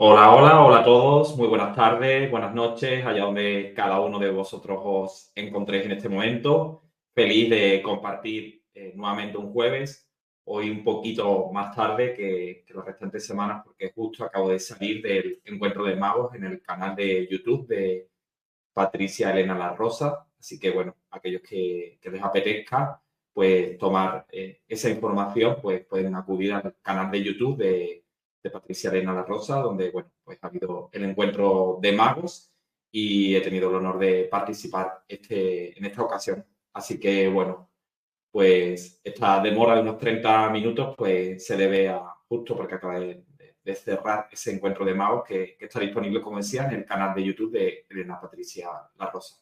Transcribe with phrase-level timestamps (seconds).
[0.00, 4.30] Hola, hola, hola a todos, muy buenas tardes, buenas noches, allá donde cada uno de
[4.30, 6.84] vosotros os encontréis en este momento.
[7.12, 10.08] Feliz de compartir eh, nuevamente un jueves,
[10.44, 15.42] hoy un poquito más tarde que, las restantes semanas, porque justo acabo de salir del
[15.44, 18.08] encuentro de magos en el canal de YouTube de
[18.72, 20.28] Patricia Elena La Rosa.
[20.38, 26.14] Así que, bueno, aquellos que, que les apetezca, pues tomar eh, esa información, pues pueden
[26.14, 28.04] acudir al canal de YouTube de
[28.50, 32.52] Patricia Elena La Rosa, donde bueno, pues ha habido el encuentro de magos
[32.90, 36.44] y he tenido el honor de participar este, en esta ocasión.
[36.72, 37.70] Así que bueno,
[38.30, 43.24] pues esta demora de unos 30 minutos pues se debe a justo porque acaba de,
[43.74, 47.22] cerrar ese encuentro de magos que, que, está disponible, como decía, en el canal de
[47.22, 49.36] YouTube de Elena Patricia La Rosa.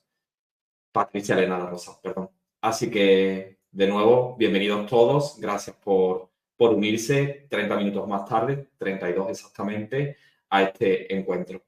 [0.90, 2.30] Patricia Elena La Rosa, perdón.
[2.60, 5.38] Así que, de nuevo, bienvenidos todos.
[5.38, 10.16] Gracias por, por unirse 30 minutos más tarde, 32 exactamente,
[10.48, 11.62] a este encuentro.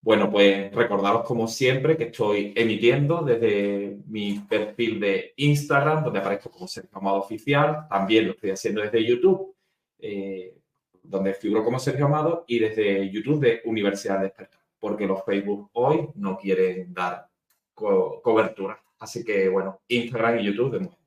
[0.00, 6.50] Bueno, pues recordaros como siempre que estoy emitiendo desde mi perfil de Instagram, donde aparezco
[6.50, 7.86] como Sergio Amado Oficial.
[7.88, 9.56] También lo estoy haciendo desde YouTube,
[9.98, 10.58] eh,
[11.02, 14.32] donde figuro como Sergio Amado, y desde YouTube de Universidad de
[14.78, 17.26] porque los Facebook hoy no quieren dar
[17.72, 18.78] cobertura.
[18.98, 21.03] Así que, bueno, Instagram y YouTube de momento.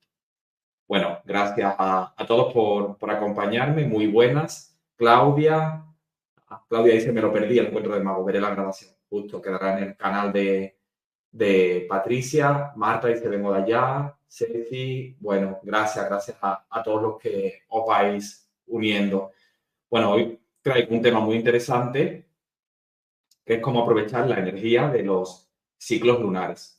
[0.87, 3.85] Bueno, gracias a, todos por, acompañarme.
[3.85, 4.77] Muy buenas.
[4.95, 5.83] Claudia.
[6.69, 8.23] Claudia dice, me lo perdí el encuentro de Mago.
[8.23, 8.91] Veré la grabación.
[9.09, 10.77] Justo quedará en el canal de,
[11.31, 12.71] de Patricia.
[12.77, 14.17] Marta dice, vengo de allá.
[14.29, 15.17] Ceci.
[15.19, 19.31] Bueno, gracias, gracias a, a todos los que os vais uniendo.
[19.89, 22.29] Bueno, hoy traigo un tema muy interesante,
[23.45, 26.76] que es cómo aprovechar la energía de los ciclos lunares.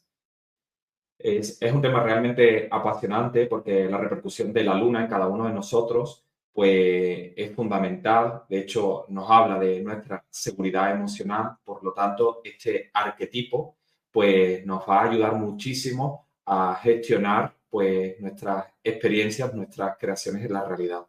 [1.19, 5.53] Es, un tema realmente apasionante porque la repercusión de la luna en cada uno de
[5.53, 8.45] nosotros pues es fundamental.
[8.49, 11.57] De hecho, nos habla de nuestra seguridad emocional.
[11.65, 13.77] Por lo tanto, este arquetipo
[14.11, 20.65] pues nos va a ayudar muchísimo a gestionar pues nuestras experiencias, nuestras creaciones en la
[20.65, 21.07] realidad.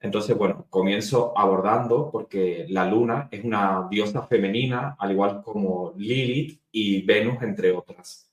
[0.00, 6.60] Entonces, bueno, comienzo abordando porque la luna es una diosa femenina, al igual como Lilith
[6.70, 8.25] y Venus, entre otras.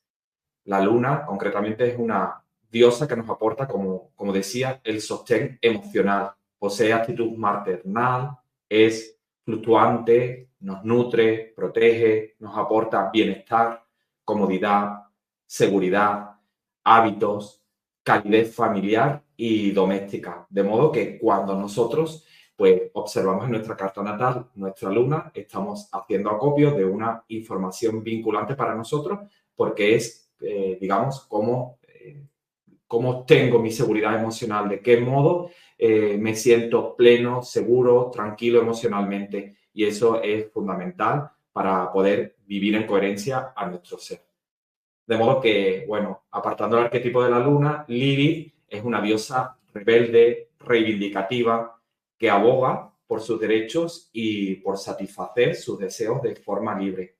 [0.65, 6.31] La luna, concretamente, es una diosa que nos aporta, como, como decía, el sostén emocional.
[6.57, 8.37] Posee actitud maternal,
[8.67, 13.83] es fluctuante, nos nutre, protege, nos aporta bienestar,
[14.23, 15.03] comodidad,
[15.45, 16.37] seguridad,
[16.83, 17.61] hábitos,
[18.01, 20.45] calidez familiar y doméstica.
[20.49, 22.25] De modo que cuando nosotros
[22.55, 28.55] pues observamos en nuestra carta natal nuestra luna, estamos haciendo acopio de una información vinculante
[28.55, 29.19] para nosotros
[29.55, 32.21] porque es, eh, digamos, cómo, eh,
[32.85, 39.57] cómo tengo mi seguridad emocional, de qué modo eh, me siento pleno, seguro, tranquilo emocionalmente.
[39.73, 44.25] Y eso es fundamental para poder vivir en coherencia a nuestro ser.
[45.05, 50.51] De modo que, bueno, apartando el arquetipo de la luna, Lilith es una diosa rebelde,
[50.59, 51.79] reivindicativa,
[52.17, 57.17] que aboga por sus derechos y por satisfacer sus deseos de forma libre.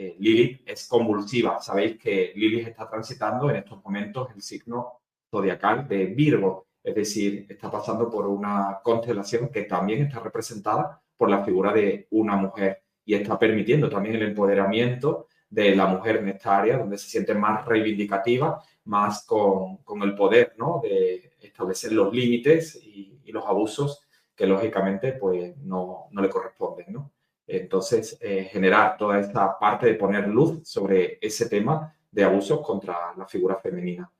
[0.00, 1.60] Eh, es convulsiva.
[1.60, 7.46] Sabéis que Lilith está transitando en estos momentos el signo zodiacal de Virgo, es decir,
[7.48, 12.84] está pasando por una constelación que también está representada por la figura de una mujer
[13.04, 17.34] y está permitiendo también el empoderamiento de la mujer en esta área, donde se siente
[17.34, 20.80] más reivindicativa, más con, el poder ¿no?
[20.80, 26.86] de establecer los límites y, los abusos que lógicamente pues, no, no le corresponden.
[26.88, 27.12] ¿no?
[27.48, 33.14] Entonces, eh, generar toda esta parte de poner luz sobre ese tema de abusos contra
[33.16, 34.10] la figura femenina.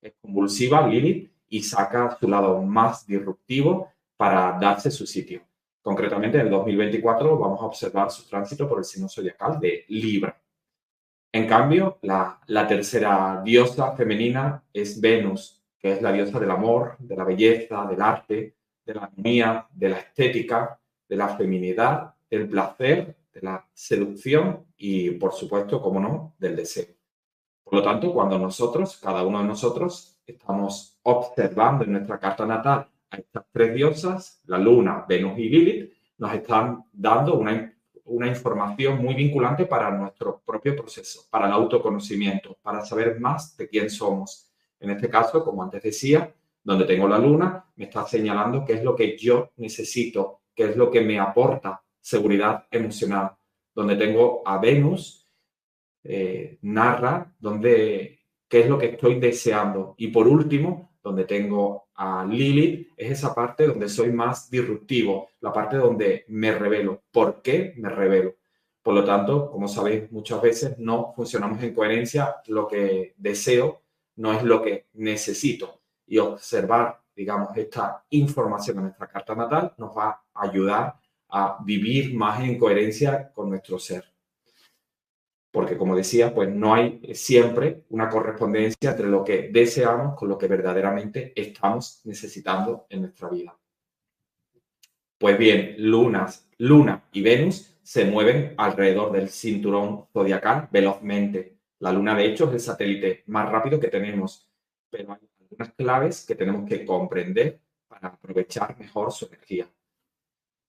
[0.00, 5.42] Es convulsiva Lilith y saca su lado más disruptivo para darse su sitio.
[5.82, 10.40] Concretamente, en el 2024 vamos a observar su tránsito por el signo zodiacal de Libra.
[11.32, 17.14] En cambio, la, tercera diosa femenina es Venus, que es la diosa del amor, de
[17.14, 23.16] la belleza, del arte, de la armonía, de la estética, de la feminidad, del placer,
[23.32, 26.86] de la seducción y, por supuesto, como no, del deseo.
[27.62, 32.88] Por lo tanto, cuando nosotros, cada uno de nosotros, estamos observando en nuestra carta natal
[33.10, 37.76] a estas tres diosas, la luna, Venus y Lilith, nos están dando una
[38.06, 43.68] una información muy vinculante para nuestro propio proceso, para el autoconocimiento, para saber más de
[43.68, 44.48] quién somos.
[44.78, 46.32] En este caso, como antes decía,
[46.62, 50.76] donde tengo la luna, me está señalando qué es lo que yo necesito, qué es
[50.76, 53.32] lo que me aporta seguridad emocional.
[53.74, 55.28] Donde tengo a Venus,
[56.04, 59.94] eh, narra donde, qué es lo que estoy deseando.
[59.98, 65.52] Y por último, donde tengo a Lilith, es esa parte donde soy más disruptivo, la
[65.52, 67.02] parte donde me revelo.
[67.10, 68.36] ¿Por qué me revelo?
[68.82, 72.36] Por lo tanto, como sabéis, muchas veces no funcionamos en coherencia.
[72.46, 73.82] Lo que deseo
[74.14, 75.80] no es lo que necesito.
[76.06, 80.94] Y observar, digamos, esta información en nuestra carta natal nos va a ayudar
[81.28, 84.04] a vivir más en coherencia con nuestro ser
[85.56, 90.36] porque como decía, pues no hay siempre una correspondencia entre lo que deseamos con lo
[90.36, 93.58] que verdaderamente estamos necesitando en nuestra vida.
[95.16, 101.56] Pues bien, lunas, Luna y Venus se mueven alrededor del cinturón zodiacal velozmente.
[101.78, 104.46] La Luna, de hecho, es el satélite más rápido que tenemos,
[104.90, 107.58] pero hay algunas claves que tenemos que comprender
[107.88, 109.66] para aprovechar mejor su energía.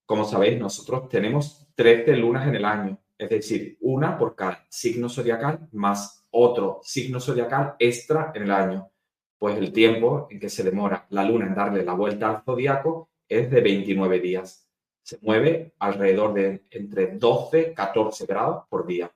[0.07, 5.09] Como sabéis, nosotros tenemos 13 lunas en el año es decir, una por cada signo
[5.09, 8.91] zodiacal más otro signo zodiacal extra en el año.
[9.39, 13.09] Pues el tiempo en que se demora la luna en darle la vuelta al zodiaco
[13.27, 14.69] es de 29 días.
[15.01, 19.11] Se mueve alrededor de entre 12 y 14 grados por día.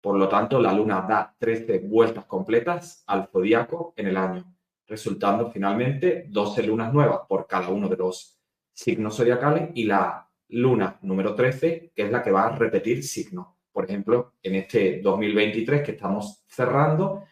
[0.00, 4.44] Por lo tanto, la luna da 13 vueltas completas al zodiaco en el año,
[4.86, 8.35] resultando finalmente 12 lunas nuevas por cada uno de los
[8.76, 13.56] signos zodiacales y la luna número 13, que es la que va a repetir signo.
[13.72, 17.24] Por ejemplo, en este 2023 que estamos cerrando,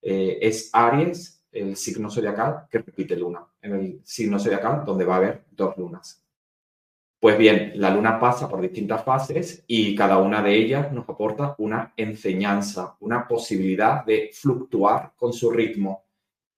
[0.00, 5.14] eh, es Aries, el signo zodiacal que repite luna, en el signo zodiacal donde va
[5.14, 6.24] a haber dos lunas.
[7.18, 11.56] Pues bien, la luna pasa por distintas fases y cada una de ellas nos aporta
[11.58, 16.04] una enseñanza, una posibilidad de fluctuar con su ritmo.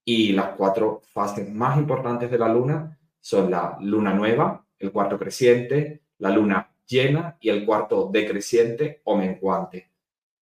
[0.03, 5.17] Y las cuatro fases más importantes de la luna son la luna nueva, el cuarto
[5.17, 9.89] creciente, la luna llena y el cuarto decreciente o menguante.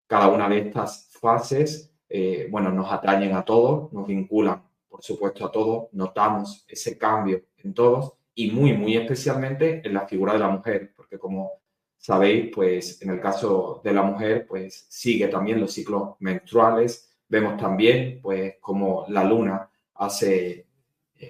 [0.05, 5.45] Cada una de estas fases, eh, bueno, nos atañen a todos, nos vinculan, por supuesto,
[5.45, 10.39] a todos, notamos ese cambio en todos y muy, muy especialmente en la figura de
[10.39, 11.51] la mujer, porque como
[11.95, 17.55] sabéis, pues en el caso de la mujer, pues sigue también los ciclos menstruales, vemos
[17.55, 20.67] también, pues, como la luna hace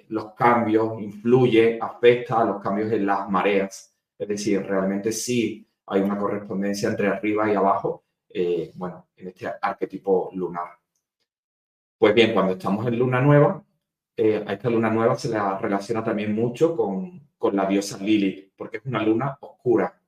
[0.08, 6.00] los cambios, influye, afecta a los cambios en las mareas es decir, realmente sí hay
[6.00, 10.68] una correspondencia entre arriba y abajo, eh, bueno, en este arquetipo lunar.
[11.98, 13.62] Pues bien, cuando estamos en luna nueva,
[14.16, 18.52] eh, a esta luna nueva se la relaciona también mucho con, con la diosa Lilith,
[18.56, 20.00] porque es una luna oscura.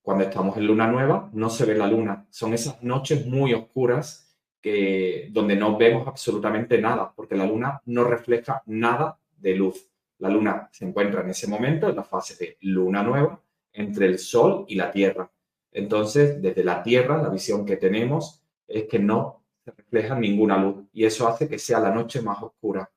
[0.00, 2.26] Cuando estamos en luna nueva, no se ve la luna.
[2.30, 4.27] Son esas noches muy oscuras
[4.60, 9.90] que, donde no vemos absolutamente nada, porque la luna no refleja nada de luz.
[10.18, 13.40] La luna se encuentra en ese momento en la fase de luna nueva
[13.72, 15.30] entre el Sol y la Tierra.
[15.70, 20.84] Entonces, desde la Tierra, la visión que tenemos es que no se refleja ninguna luz
[20.92, 22.90] y eso hace que sea la noche más oscura.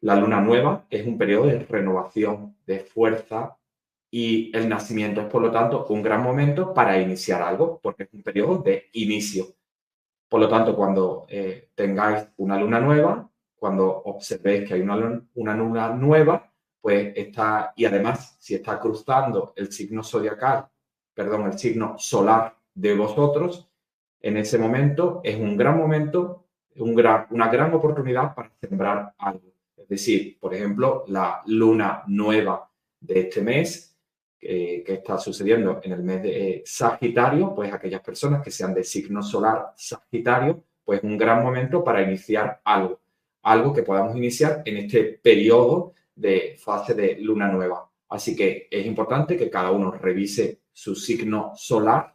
[0.00, 3.58] La luna nueva es un periodo de renovación, de fuerza
[4.10, 8.08] y el nacimiento es, por lo tanto, un gran momento para iniciar algo, porque es
[8.12, 9.57] un periodo de inicio.
[10.28, 15.54] Por lo tanto, cuando eh, tengáis una luna nueva, cuando observéis que hay una, una
[15.54, 20.68] luna nueva, pues está, y además, si está cruzando el signo zodiacal,
[21.14, 23.68] perdón, el signo solar de vosotros,
[24.20, 29.48] en ese momento es un gran momento, un gran, una gran oportunidad para sembrar algo.
[29.76, 32.70] Es decir, por ejemplo, la luna nueva
[33.00, 33.87] de este mes,
[34.40, 38.84] que está sucediendo en el mes de eh, Sagitario, pues aquellas personas que sean de
[38.84, 43.00] signo solar Sagitario, pues un gran momento para iniciar algo,
[43.42, 47.90] algo que podamos iniciar en este periodo de fase de luna nueva.
[48.08, 52.14] Así que es importante que cada uno revise su signo solar.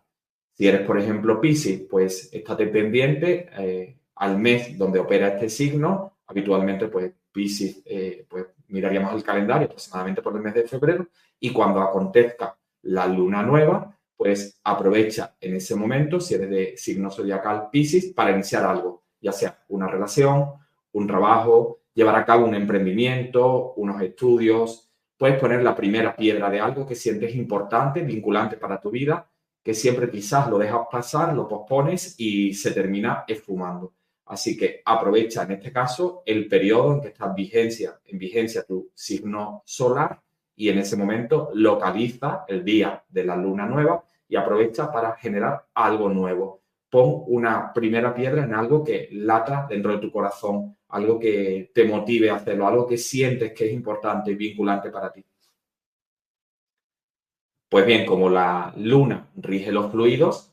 [0.53, 6.17] Si eres, por ejemplo, Pisces, pues estate pendiente eh, al mes donde opera este signo.
[6.27, 11.07] Habitualmente, pues Pisces, eh, pues miraríamos el calendario aproximadamente por el mes de febrero
[11.39, 17.11] y cuando acontezca la luna nueva, pues aprovecha en ese momento, si eres de signo
[17.11, 20.53] zodiacal Pisces, para iniciar algo, ya sea una relación,
[20.91, 26.59] un trabajo, llevar a cabo un emprendimiento, unos estudios, puedes poner la primera piedra de
[26.59, 29.29] algo que sientes importante, vinculante para tu vida,
[29.63, 33.93] que siempre quizás lo dejas pasar, lo pospones y se termina esfumando.
[34.33, 38.89] Así que aprovecha en este caso el periodo en que estás vigencia, en vigencia tu
[38.95, 40.19] signo solar
[40.55, 45.67] y en ese momento localiza el día de la luna nueva y aprovecha para generar
[45.75, 46.61] algo nuevo.
[46.89, 51.83] Pon una primera piedra en algo que lata dentro de tu corazón, algo que te
[51.85, 55.23] motive a hacerlo, algo que sientes que es importante y vinculante para ti.
[57.69, 60.51] Pues bien, como la luna rige los fluidos,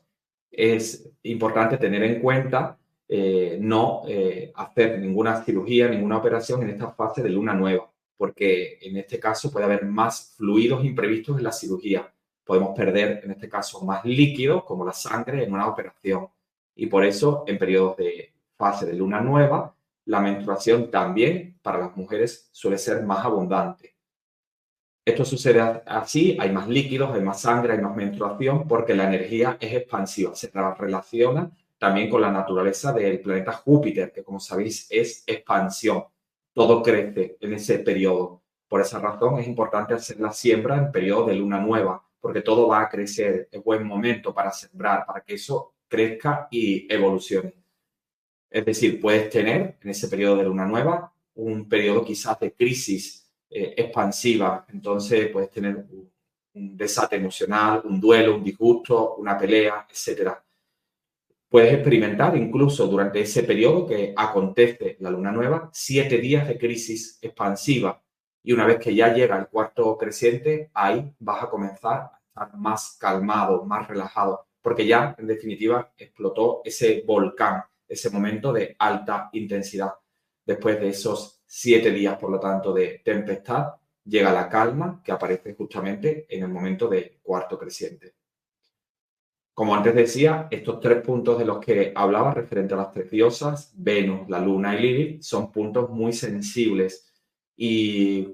[0.51, 2.77] es importante tener en cuenta
[3.13, 8.79] eh, no eh, hacer ninguna cirugía, ninguna operación en esta fase de luna nueva, porque
[8.81, 12.09] en este caso puede haber más fluidos imprevistos en la cirugía.
[12.45, 16.29] Podemos perder, en este caso, más líquidos, como la sangre, en una operación.
[16.73, 19.75] Y por eso, en periodos de fase de luna nueva,
[20.05, 23.97] la menstruación también para las mujeres suele ser más abundante.
[25.03, 29.57] Esto sucede así, hay más líquidos, hay más sangre, hay más menstruación, porque la energía
[29.59, 31.51] es expansiva, se relaciona
[31.81, 36.03] también con la naturaleza del planeta Júpiter, que como sabéis es expansión.
[36.53, 38.43] Todo crece en ese periodo.
[38.67, 42.67] Por esa razón es importante hacer la siembra en periodo de luna nueva, porque todo
[42.67, 43.49] va a crecer.
[43.51, 47.55] Es buen momento para sembrar, para que eso crezca y evolucione.
[48.47, 53.27] Es decir, puedes tener en ese periodo de luna nueva un periodo quizás de crisis
[53.49, 54.67] eh, expansiva.
[54.71, 56.11] Entonces puedes tener un,
[56.53, 60.43] un desate emocional, un duelo, un disgusto, una pelea, etcétera
[61.51, 67.19] Puedes experimentar incluso durante ese periodo que acontece la luna nueva siete días de crisis
[67.21, 68.01] expansiva
[68.41, 72.57] y una vez que ya llega el cuarto creciente, ahí vas a comenzar a estar
[72.57, 79.29] más calmado, más relajado, porque ya en definitiva explotó ese volcán, ese momento de alta
[79.33, 79.91] intensidad.
[80.45, 83.73] Después de esos siete días, por lo tanto, de tempestad,
[84.05, 88.20] llega la calma que aparece justamente en el momento del cuarto creciente.
[89.61, 93.71] Como antes decía, estos tres puntos de los que hablaba referente a las tres diosas,
[93.75, 97.13] Venus, la Luna y Lilith, son puntos muy sensibles
[97.55, 98.27] y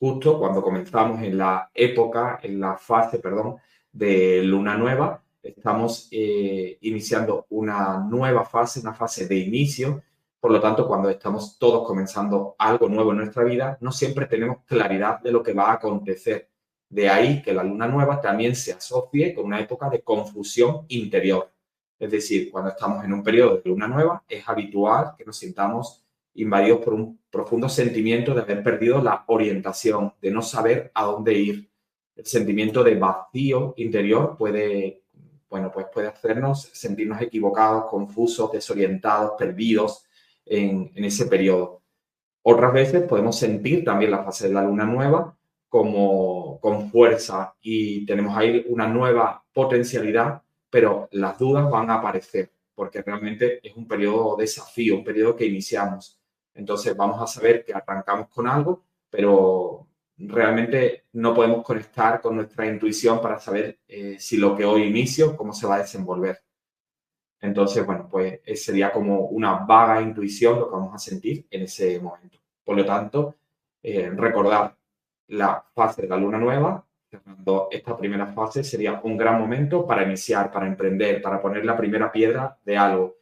[0.00, 3.58] justo cuando comenzamos en la época, en la fase, perdón,
[3.92, 10.02] de Luna Nueva, estamos eh, iniciando una nueva fase, una fase de inicio.
[10.40, 14.64] Por lo tanto, cuando estamos todos comenzando algo nuevo en nuestra vida, no siempre tenemos
[14.66, 16.49] claridad de lo que va a acontecer
[16.90, 21.52] de ahí que la luna nueva también se asocie con una época de confusión interior.
[21.98, 26.04] Es decir, cuando estamos en un periodo de luna nueva, es habitual que nos sintamos
[26.34, 31.34] invadidos por un profundo sentimiento de haber perdido la orientación, de no saber a dónde
[31.34, 31.70] ir.
[32.16, 35.04] El sentimiento de vacío interior puede,
[35.48, 40.04] bueno, pues puede hacernos sentirnos equivocados, confusos, desorientados, perdidos
[40.44, 41.82] en, en ese periodo.
[42.42, 45.36] Otras veces podemos sentir también la fase de la luna nueva
[45.70, 52.50] como con fuerza y tenemos ahí una nueva potencialidad, pero las dudas van a aparecer
[52.80, 56.18] porque realmente es un periodo de desafío, un periodo que iniciamos.
[56.54, 59.86] Entonces vamos a saber que arrancamos con algo, pero
[60.16, 65.36] realmente no podemos conectar con nuestra intuición para saber eh, si lo que hoy inicio,
[65.36, 66.42] cómo se va a desenvolver.
[67.38, 72.00] Entonces, bueno, pues sería como una vaga intuición lo que vamos a sentir en ese
[72.00, 72.38] momento.
[72.64, 73.36] Por lo tanto,
[73.82, 74.74] eh, recordar
[75.30, 76.84] la fase de la luna nueva,
[77.70, 82.10] esta primera fase, sería un gran momento para iniciar, para emprender, para poner la primera
[82.10, 83.16] piedra de algo.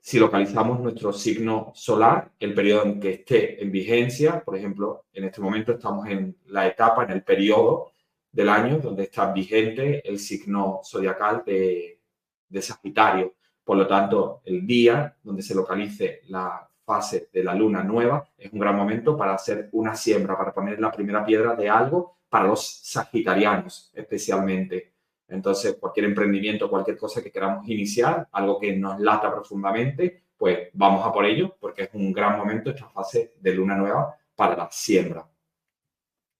[0.00, 5.24] Si localizamos nuestro signo solar, el periodo en que esté en vigencia, por ejemplo, en
[5.24, 7.90] este momento estamos en la etapa, en el periodo
[8.30, 12.00] del año donde está vigente el signo zodiacal de,
[12.48, 13.34] de Sagitario.
[13.64, 18.50] Por lo tanto, el día donde se localice la fase de la luna nueva es
[18.52, 22.46] un gran momento para hacer una siembra, para poner la primera piedra de algo para
[22.46, 24.94] los sagitarianos especialmente.
[25.28, 31.04] Entonces, cualquier emprendimiento, cualquier cosa que queramos iniciar, algo que nos lata profundamente, pues vamos
[31.04, 34.68] a por ello, porque es un gran momento esta fase de luna nueva para la
[34.70, 35.28] siembra.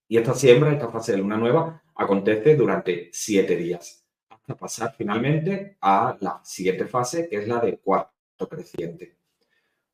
[0.06, 5.78] Y esta siembra, esta fase de luna nueva, acontece durante siete días, hasta pasar finalmente
[5.80, 9.15] a la siguiente fase, que es la de cuarto creciente.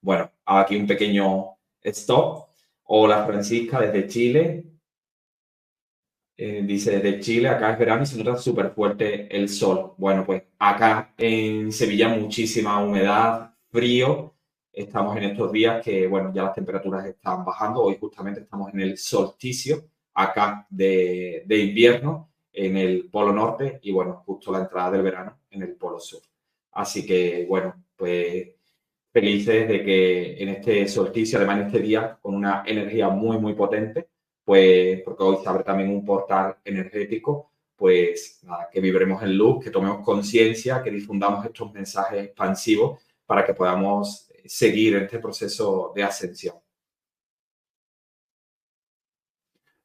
[0.03, 2.49] Bueno, aquí un pequeño stop.
[2.87, 4.65] Hola Francisca desde Chile.
[6.37, 9.95] Eh, dice desde Chile, acá es verano y se nota súper fuerte el sol.
[9.97, 14.35] Bueno, pues acá en Sevilla muchísima humedad, frío.
[14.73, 17.83] Estamos en estos días que, bueno, ya las temperaturas están bajando.
[17.83, 23.93] Hoy justamente estamos en el solsticio acá de, de invierno en el Polo Norte y
[23.93, 26.23] bueno, justo la entrada del verano en el Polo Sur.
[26.73, 28.49] Así que bueno, pues
[29.13, 33.55] felices de que en este solsticio, además en este día, con una energía muy, muy
[33.55, 34.09] potente,
[34.45, 38.41] pues porque hoy se abre también un portal energético, pues
[38.73, 44.31] que vibremos en luz, que tomemos conciencia, que difundamos estos mensajes expansivos para que podamos
[44.45, 46.57] seguir este proceso de ascensión.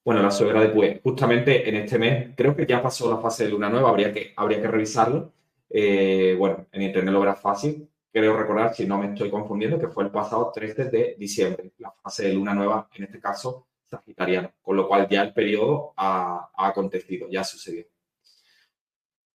[0.03, 3.43] Bueno, la suegra de pues, justamente en este mes, creo que ya pasó la fase
[3.43, 5.33] de luna nueva, habría que, habría que revisarlo.
[5.69, 7.89] Eh, bueno, en internet lo verás fácil.
[8.17, 11.91] Creo recordar, si no me estoy confundiendo, que fue el pasado 13 de diciembre, la
[11.91, 16.49] fase de luna nueva, en este caso sagitariano, con lo cual ya el periodo ha,
[16.55, 17.85] ha acontecido, ya sucedió.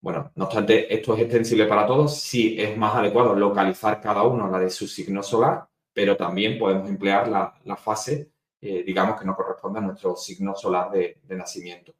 [0.01, 2.21] Bueno, no obstante, esto es extensible para todos.
[2.21, 6.87] Sí es más adecuado localizar cada uno la de su signo solar, pero también podemos
[6.87, 11.95] emplear la, la fase eh, digamos que no corresponde a nuestro signo solar de, nacimiento.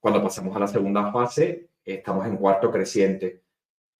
[0.00, 3.42] Cuando pasamos a la segunda fase, estamos en cuarto creciente.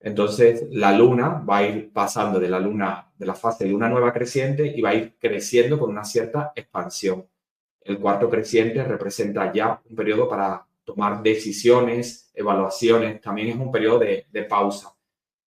[0.01, 3.89] Entonces, la luna va a ir pasando de la luna, de la fase de luna
[3.89, 7.27] nueva creciente y va a ir creciendo con una cierta expansión.
[7.81, 13.99] El cuarto creciente representa ya un periodo para tomar decisiones, evaluaciones, también es un periodo
[13.99, 14.95] de, pausa.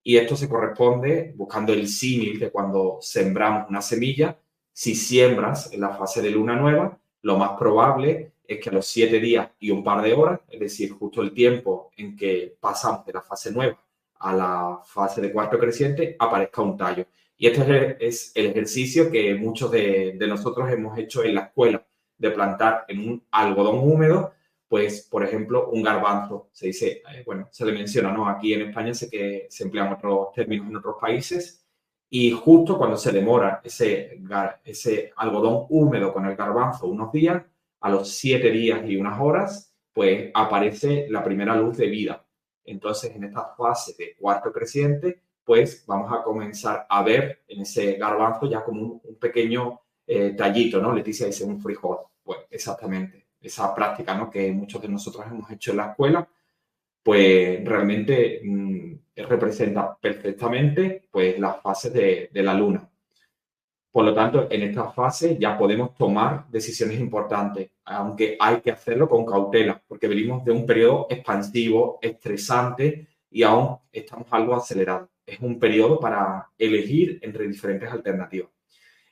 [0.03, 4.37] Y esto se corresponde buscando el símil de cuando sembramos una semilla
[4.73, 9.19] si siembras en la fase de luna nueva, lo más probable es que los siete
[9.19, 13.13] días y un par de horas, es decir, justo el tiempo en que pasamos de
[13.13, 13.79] la fase nueva
[14.21, 17.05] a la fase de cuarto creciente, aparezca un tallo.
[17.37, 21.85] Y este es el ejercicio que muchos de, nosotros hemos hecho en la escuela,
[22.17, 24.33] de plantar en un algodón húmedo,
[24.67, 26.49] pues, por ejemplo, un garbanzo.
[26.51, 28.29] Se dice, eh, bueno, se le menciona, ¿no?
[28.29, 31.61] Aquí en España sé que se emplean otros términos en otros países,
[32.13, 34.21] y justo cuando se demora ese,
[34.65, 37.41] ese algodón húmedo con el garbanzo unos días,
[37.79, 42.25] a los siete días y unas horas, pues aparece la primera luz de vida.
[42.65, 47.93] Entonces, en esta fase de cuarto creciente, pues vamos a comenzar a ver en ese
[47.93, 50.93] garbanzo ya como un, pequeño eh, tallito, ¿no?
[50.93, 51.97] Leticia dice un frijol.
[52.23, 54.29] Pues exactamente, esa práctica, ¿no?
[54.29, 56.27] Que muchos de nosotros hemos hecho en la escuela,
[57.03, 62.90] pues realmente mm, representa perfectamente pues, las fases de, la luna.
[63.91, 69.09] Por lo tanto, en esta fase ya podemos tomar decisiones importantes, aunque hay que hacerlo
[69.09, 75.09] con cautela, porque venimos de un periodo expansivo, estresante y aún estamos algo acelerados.
[75.25, 78.49] Es un periodo para elegir entre diferentes alternativas.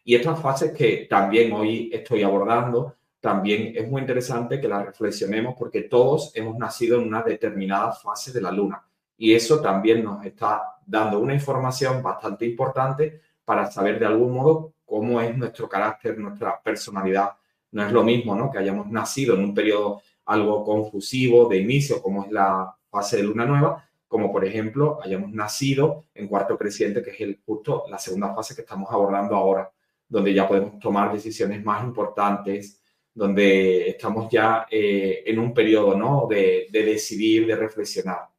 [0.05, 5.55] Y estas fases que también hoy estoy abordando, también es muy interesante que las reflexionemos
[5.59, 8.81] porque todos hemos nacido en una determinada fase de la luna.
[9.17, 14.75] Y eso también nos está dando una información bastante importante para saber de algún modo
[14.85, 17.31] cómo es nuestro carácter, nuestra personalidad.
[17.71, 18.51] No es lo mismo ¿no?
[18.51, 23.23] que hayamos nacido en un periodo algo confusivo de inicio, como es la fase de
[23.23, 27.97] luna nueva, como por ejemplo hayamos nacido en cuarto creciente, que es el, justo la
[27.97, 29.71] segunda fase que estamos abordando ahora,
[30.07, 36.27] donde ya podemos tomar decisiones más importantes, donde estamos ya eh, en un periodo ¿no?
[36.29, 38.29] de, de decidir, de reflexionar.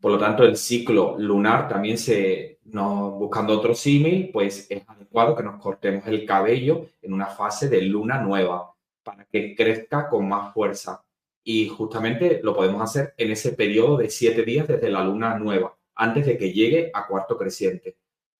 [0.00, 5.42] Por lo tanto, el ciclo lunar también se, buscando otro símil, pues es adecuado que
[5.42, 10.52] nos cortemos el cabello en una fase de luna nueva para que crezca con más
[10.52, 11.04] fuerza.
[11.44, 15.76] Y justamente lo podemos hacer en ese periodo de siete días desde la luna nueva
[15.96, 17.96] antes de que llegue a cuarto creciente.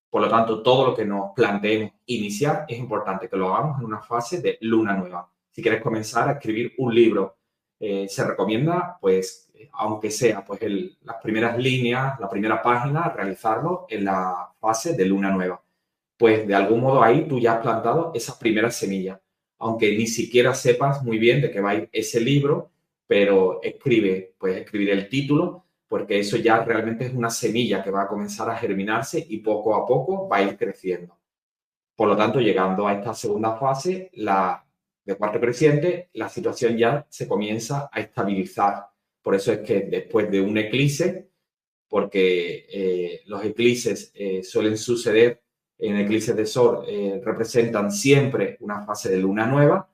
[0.09, 3.87] Por lo tanto, todo lo que nos planteemos iniciar es importante que lo hagamos en
[3.87, 5.29] una fase de luna nueva.
[5.51, 7.37] Si quieres comenzar a escribir un libro,
[7.81, 10.61] eh, se recomienda, pues, aunque sea pues
[11.03, 15.63] las primeras líneas, la primera página, realizarlo en la fase de luna nueva.
[16.17, 19.19] Pues de algún modo ahí tú ya has plantado esas primeras semillas,
[19.59, 22.71] aunque ni siquiera sepas muy bien de qué va a ir ese libro,
[23.07, 28.03] pero escribe, puedes escribir el título, porque eso ya realmente es una semilla que va
[28.03, 31.19] a comenzar a germinarse y poco a poco va a ir creciendo.
[31.95, 34.65] Por lo tanto, llegando a esta segunda fase, la
[35.05, 38.87] de cuarto creciente, la situación ya se comienza a estabilizar.
[39.23, 41.31] Por eso es que después de un eclipse,
[41.89, 45.43] porque eh, los eclipses eh, suelen suceder
[45.79, 49.89] en eclipses de sol, eh, representan siempre una fase de luna nueva,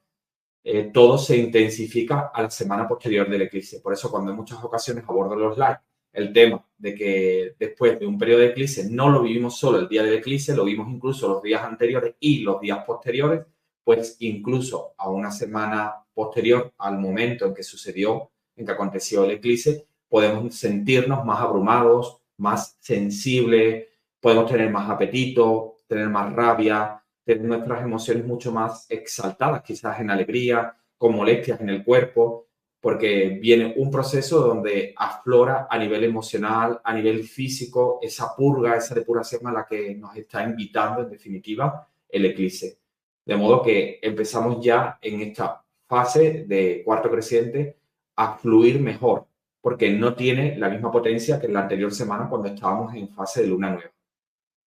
[0.92, 3.80] todo se intensifica a la semana posterior del eclipse.
[3.80, 5.78] Por eso cuando en muchas ocasiones abordo los live
[6.12, 9.88] el tema de que después de un periodo de eclipse no lo vivimos solo el
[9.88, 13.46] día del eclipse, lo vimos incluso los días anteriores y los días posteriores,
[13.84, 19.32] pues incluso a una semana posterior al momento en que sucedió, en que aconteció el
[19.32, 23.86] eclipse, podemos sentirnos más abrumados, más sensibles,
[24.20, 30.10] podemos tener más apetito, tener más rabia, tener nuestras emociones mucho más exaltadas, quizás en
[30.10, 32.46] alegría, con molestias en el cuerpo,
[32.80, 38.94] porque viene un proceso donde aflora a nivel emocional, a nivel físico, esa purga, esa
[38.94, 42.78] depuración a la que nos está invitando en definitiva el eclipse.
[43.24, 47.77] De modo que empezamos ya en esta fase de cuarto creciente
[48.18, 49.26] a fluir mejor,
[49.61, 53.48] porque no tiene la misma potencia que la anterior semana cuando estábamos en fase de
[53.48, 53.92] luna nueva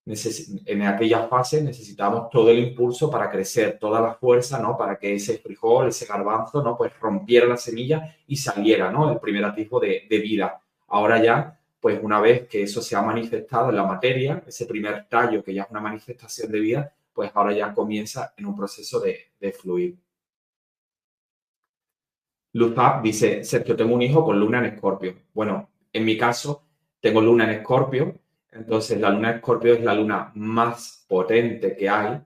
[0.05, 4.75] en aquella fase necesitamos todo el impulso para crecer, toda la fuerza, ¿no?
[4.75, 6.75] Para que ese frijol, ese garbanzo, ¿no?
[6.75, 9.11] Pues rompiera la semilla y saliera, ¿no?
[9.11, 10.59] El primer atisbo de, vida.
[10.87, 15.07] Ahora ya, pues una vez que eso se ha manifestado en la materia, ese primer
[15.07, 18.99] tallo que ya es una manifestación de vida, pues ahora ya comienza en un proceso
[18.99, 19.97] de fluir.
[22.53, 25.15] Luz dice, Sergio, tengo un hijo con luna en escorpio.
[25.33, 26.65] Bueno, en mi caso,
[26.99, 31.89] tengo luna en escorpio, entonces, la luna de Escorpio es la luna más potente que
[31.89, 32.21] hay.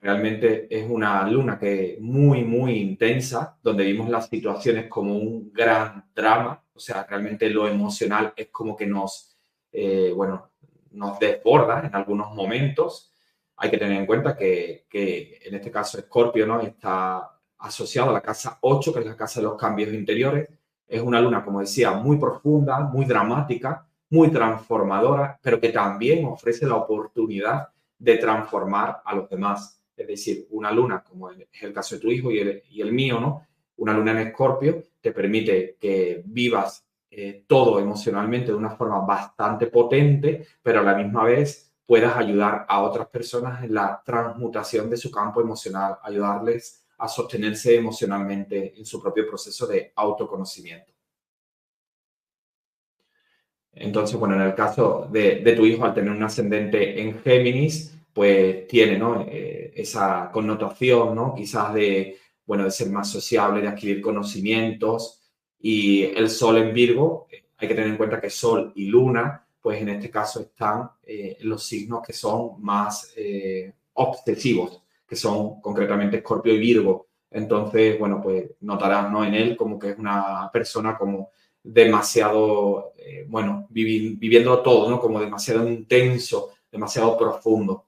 [0.00, 6.08] Realmente es una luna que muy, muy intensa, donde vimos las situaciones como un gran
[6.14, 6.62] drama.
[6.72, 9.36] O sea, realmente lo emocional es como que nos,
[9.72, 10.50] eh, bueno,
[10.92, 13.12] nos desborda en algunos momentos.
[13.56, 16.60] Hay que tener en cuenta que, que en este caso Escorpio ¿no?
[16.60, 17.35] está
[17.66, 20.48] asociado a la casa 8, que es la casa de los cambios interiores.
[20.86, 26.66] Es una luna, como decía, muy profunda, muy dramática, muy transformadora, pero que también ofrece
[26.66, 29.80] la oportunidad de transformar a los demás.
[29.96, 33.46] Es decir, una luna, como es el caso de tu hijo y el, mío, ¿no?
[33.78, 39.66] Una luna en escorpio te permite que vivas eh, todo emocionalmente de una forma bastante
[39.66, 44.96] potente, pero a la misma vez puedas ayudar a otras personas en la transmutación de
[44.96, 50.96] su campo emocional, ayudarles a sostenerse emocionalmente en su propio proceso de autoconocimiento.
[53.76, 58.66] Entonces, bueno, en el caso de, tu hijo, al tener un ascendente en Géminis, pues
[58.66, 59.26] tiene ¿no?
[59.28, 61.34] Eh, esa connotación, ¿no?
[61.34, 65.20] Quizás de, bueno, de ser más sociable, de adquirir conocimientos.
[65.58, 69.46] Y el Sol en Virgo, eh, hay que tener en cuenta que Sol y Luna,
[69.60, 73.12] pues en este caso están eh, los signos que son más
[73.92, 77.08] obsesivos, que son concretamente Escorpio y Virgo.
[77.30, 79.24] Entonces, bueno, pues notarás ¿no?
[79.24, 81.30] en él como que es una persona como
[81.62, 85.00] demasiado, eh, bueno, viviendo todo, ¿no?
[85.00, 87.86] Como demasiado intenso, demasiado profundo.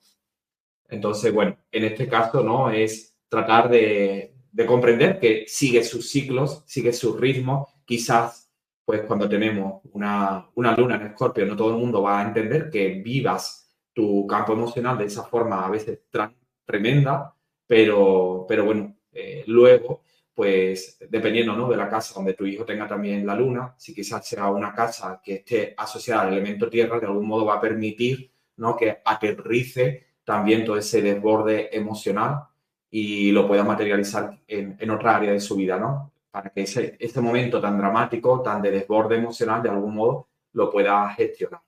[0.88, 2.70] Entonces, bueno, en este caso, ¿no?
[2.70, 4.34] Es tratar de,
[4.66, 7.68] comprender que sigue sus ciclos, sigue su ritmo.
[7.84, 8.50] Quizás,
[8.84, 12.88] pues cuando tenemos una, luna en escorpio, no todo el mundo va a entender que
[12.88, 16.00] vivas tu campo emocional de esa forma a veces
[16.68, 17.34] tremenda,
[17.66, 20.02] pero, pero bueno, eh, luego
[20.34, 21.68] pues dependiendo ¿no?
[21.68, 25.20] de la casa donde tu hijo tenga también la luna, si quizás sea una casa
[25.20, 28.76] que esté asociada al elemento tierra, de algún modo va a permitir ¿no?
[28.76, 32.44] que aterrice también todo ese desborde emocional
[32.88, 36.12] y lo pueda materializar en, en otra área de su vida, ¿no?
[36.30, 40.70] Para que ese, este momento tan dramático, tan de desborde emocional, de algún modo lo
[40.70, 41.62] pueda gestionar.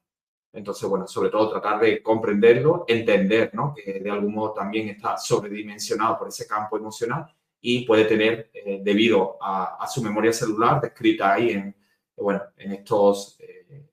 [0.53, 3.73] Entonces, bueno, sobre todo tratar de comprenderlo, entender, ¿no?
[3.73, 7.27] Que de algún modo también está sobredimensionado por ese campo emocional
[7.61, 11.75] y puede tener, eh, debido a, su memoria celular, descrita ahí en,
[12.17, 13.91] bueno, en, estos, eh,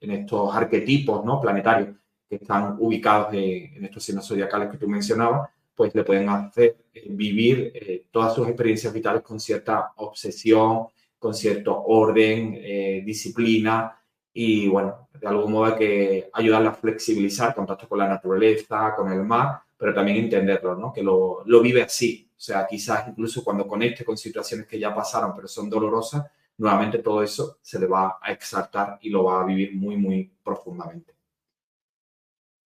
[0.00, 1.40] en estos arquetipos ¿no?
[1.40, 1.96] planetarios
[2.28, 7.06] que están ubicados en estos signos zodiacales que tú mencionabas, pues le pueden hacer eh,
[7.10, 10.86] vivir todas sus experiencias vitales con cierta obsesión,
[11.18, 13.97] con cierto orden, disciplina
[14.40, 19.10] y bueno, de algún modo hay que ayudarla a flexibilizar contacto con la naturaleza, con
[19.10, 20.92] el mar, pero también entenderlo, ¿no?
[20.92, 22.30] Que lo, lo vive así.
[22.36, 26.24] O sea, quizás incluso cuando conecte con situaciones que ya pasaron, pero son dolorosas,
[26.56, 30.32] nuevamente todo eso se le va a exaltar y lo va a vivir muy, muy
[30.40, 31.16] profundamente.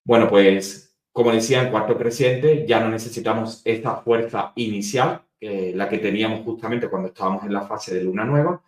[0.05, 5.97] Bueno, pues como decía en cuarto creciente, ya no necesitamos esta fuerza inicial, la que
[5.97, 8.63] teníamos justamente cuando estábamos en la fase de luna nueva,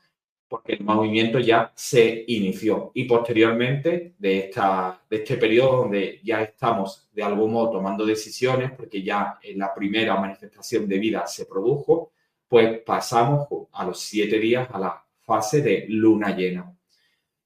[0.49, 6.43] porque el movimiento ya se inició y posteriormente de, esta, de este periodo donde ya
[6.43, 11.47] estamos de algún modo tomando decisiones, porque ya en la primera manifestación de vida se
[11.47, 12.13] produjo,
[12.49, 16.73] pues pasamos a los siete días a la fase de luna llena.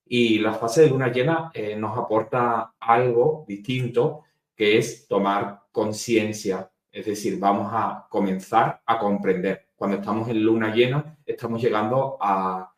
[0.07, 4.25] Y la fase de luna llena eh, nos aporta algo distinto,
[4.57, 9.69] que es tomar conciencia, es decir, vamos a comenzar a comprender.
[9.77, 12.73] Cuando estamos en luna llena, estamos llegando a,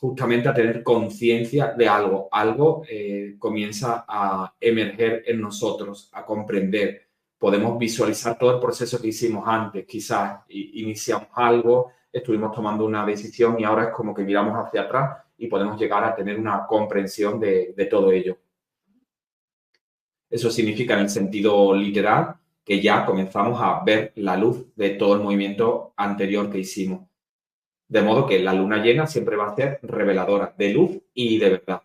[0.00, 2.28] justamente a tener conciencia de algo.
[2.32, 7.08] Algo eh, comienza a emerger en nosotros, a comprender.
[7.38, 9.86] Podemos visualizar todo el proceso que hicimos antes.
[9.86, 15.18] Quizás iniciamos algo, estuvimos tomando una decisión y ahora es como que miramos hacia atrás
[15.36, 18.38] y podemos llegar a tener una comprensión de, todo ello.
[20.28, 25.14] Eso significa en el sentido literal que ya comenzamos a ver la luz de todo
[25.14, 27.09] el movimiento anterior que hicimos.
[27.90, 31.50] De modo que la luna llena siempre va a ser reveladora de luz y de
[31.50, 31.82] verdad.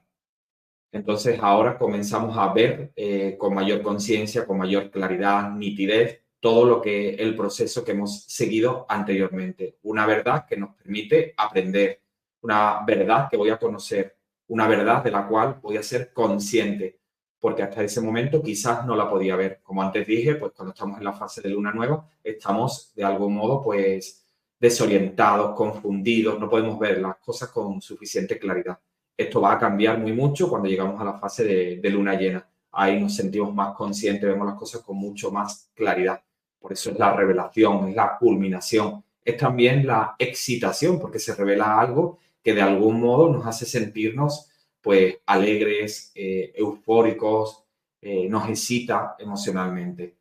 [0.92, 6.80] Entonces ahora comenzamos a ver eh, con mayor conciencia, con mayor claridad, nitidez, todo lo
[6.80, 9.80] que el proceso que hemos seguido anteriormente.
[9.82, 12.04] Una verdad que nos permite aprender,
[12.42, 14.16] una verdad que voy a conocer,
[14.50, 17.00] una verdad de la cual voy a ser consciente,
[17.40, 19.60] porque hasta ese momento quizás no la podía ver.
[19.64, 23.34] Como antes dije, pues cuando estamos en la fase de luna nueva, estamos de algún
[23.34, 24.25] modo pues
[24.60, 28.80] desorientados, confundidos, no podemos ver las cosas con suficiente claridad.
[29.18, 32.48] Esto va a cambiar muy mucho cuando llegamos a la fase de, de luna llena.
[32.72, 36.22] Ahí nos sentimos más conscientes, vemos las cosas con mucho más claridad.
[36.60, 41.80] Por eso es la revelación, es la culminación, es también la excitación, porque se revela
[41.80, 47.64] algo que de algún modo nos hace sentirnos pues alegres, eh, eufóricos,
[48.02, 50.16] eh, nos excita emocionalmente.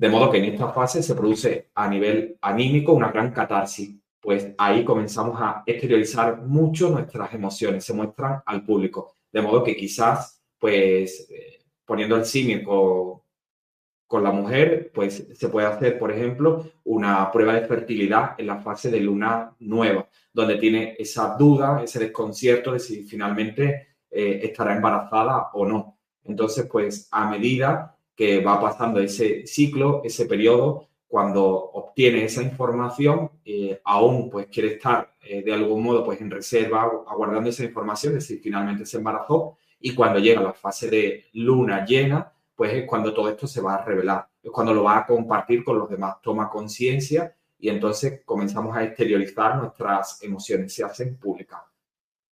[0.00, 4.48] De modo que en esta fase se produce a nivel anímico una gran catarsis, pues
[4.56, 9.18] ahí comenzamos a exteriorizar mucho nuestras emociones, se muestran al público.
[9.30, 15.66] De modo que quizás, pues, eh, poniendo el símil con la mujer, pues se puede
[15.66, 20.96] hacer, por ejemplo, una prueba de fertilidad en la fase de luna nueva, donde tiene
[20.98, 25.98] esa duda, ese desconcierto de si finalmente eh, estará embarazada o no.
[26.24, 33.30] Entonces, pues a medida que va pasando ese ciclo, ese periodo, cuando obtiene esa información,
[33.46, 38.12] eh, aún pues quiere estar eh, de algún modo pues en reserva, aguardando esa información
[38.12, 42.84] de si finalmente se embarazó, y cuando llega la fase de luna llena, pues es
[42.84, 45.88] cuando todo esto se va a revelar, es cuando lo va a compartir con los
[45.88, 51.60] demás, toma conciencia y entonces comenzamos a exteriorizar nuestras emociones, se hacen públicas.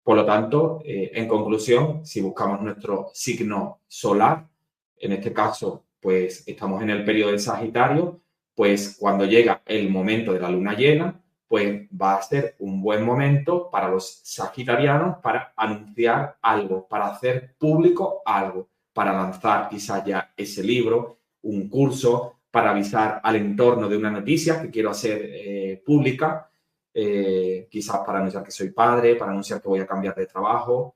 [0.02, 4.48] Por lo tanto, eh, en conclusión, si buscamos nuestro signo solar,
[4.98, 8.20] en este caso, pues estamos en el periodo de Sagitario,
[8.54, 13.04] pues cuando llega el momento de la luna llena, pues va a ser un buen
[13.04, 20.32] momento para los sagitarianos para anunciar algo, para hacer público algo para lanzar quizás ya
[20.34, 25.82] ese libro, un curso, para avisar al entorno de una noticia que quiero hacer eh,
[25.84, 26.50] pública,
[26.94, 30.95] eh, quizás para anunciar que soy padre, para anunciar que voy a cambiar de trabajo,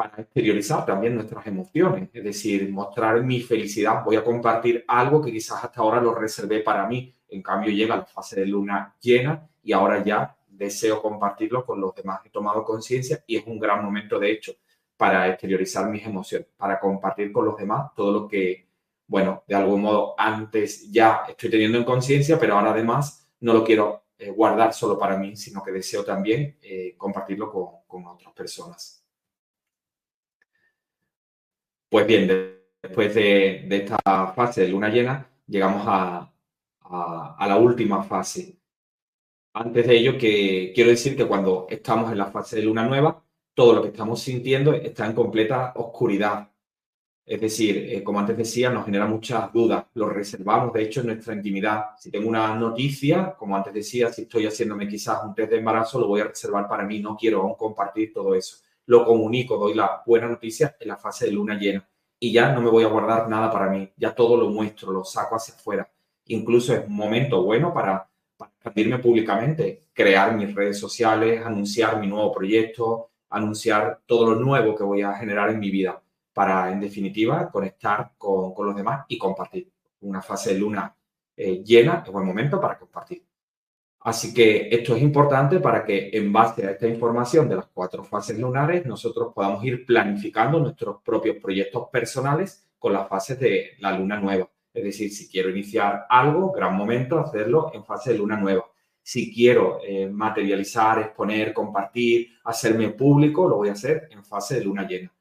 [0.00, 4.02] para exteriorizar también nuestras emociones, es decir, mostrar mi felicidad.
[4.02, 7.96] Voy a compartir algo que quizás hasta ahora lo reservé para mí, en cambio llega
[7.96, 12.20] la fase de luna llena y ahora ya deseo compartirlo con los demás.
[12.24, 14.54] He tomado conciencia y es un gran momento, de hecho,
[14.96, 18.68] para exteriorizar mis emociones, para compartir con los demás todo lo que,
[19.06, 23.62] bueno, de algún modo antes ya estoy teniendo en conciencia, pero ahora además no lo
[23.62, 28.99] quiero eh, guardar solo para mí, sino que deseo también eh, compartirlo con, otras personas.
[31.90, 32.28] Pues bien,
[32.80, 36.32] después de, esta fase de luna llena, llegamos a,
[37.40, 38.60] la última fase.
[39.54, 43.24] Antes de ello, quiero decir que cuando estamos en la fase de luna nueva,
[43.54, 46.48] todo lo que estamos sintiendo está en completa oscuridad.
[47.26, 51.08] Es decir, eh, como antes decía, nos genera muchas dudas, lo reservamos, de hecho, en
[51.08, 51.86] nuestra intimidad.
[51.98, 55.98] Si tengo una noticia, como antes decía, si estoy haciéndome quizás un test de embarazo,
[55.98, 58.58] lo voy a reservar para mí, no quiero aún compartir todo eso.
[58.90, 62.60] Lo comunico, doy la buena noticia en la fase de luna llena y ya no
[62.60, 65.88] me voy a guardar nada para mí, ya todo lo muestro, lo saco hacia afuera.
[66.26, 72.32] Incluso es un momento bueno para, expandirme públicamente, crear mis redes sociales, anunciar mi nuevo
[72.32, 77.48] proyecto, anunciar todo lo nuevo que voy a generar en mi vida para, en definitiva,
[77.48, 79.70] conectar con, los demás y compartir.
[80.00, 80.92] Una fase de luna
[81.36, 83.22] eh, llena es buen momento para compartir.
[84.02, 88.02] Así que esto es importante para que en base a esta información de las cuatro
[88.02, 93.92] fases lunares nosotros podamos ir planificando nuestros propios proyectos personales con las fases de la
[93.98, 94.48] luna nueva.
[94.72, 98.64] Es decir, si quiero iniciar algo, gran momento hacerlo en fase de luna nueva.
[99.02, 104.64] Si quiero eh, materializar, exponer, compartir, hacerme público, lo voy a hacer en fase de
[104.64, 105.12] luna llena.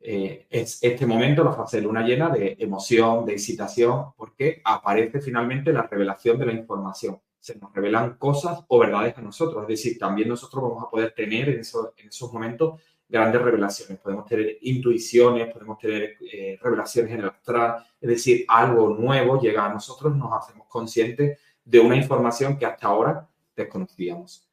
[0.00, 5.20] Eh, es este momento, la fase de luna llena, de emoción, de excitación, porque aparece
[5.20, 7.18] finalmente la revelación de la información.
[7.44, 9.60] Se nos revelan cosas o verdades a nosotros.
[9.64, 13.98] Es decir, también nosotros vamos a poder tener en esos, en esos momentos grandes revelaciones.
[13.98, 19.66] Podemos tener intuiciones, podemos tener eh, revelaciones en el astral, es decir, algo nuevo llega
[19.66, 24.48] a nosotros, nos hacemos conscientes de una información que hasta ahora desconocíamos.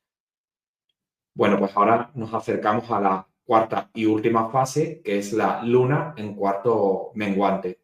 [1.34, 6.14] Bueno, pues ahora nos acercamos a la cuarta y última fase, que es la luna
[6.18, 7.81] en cuarto menguante.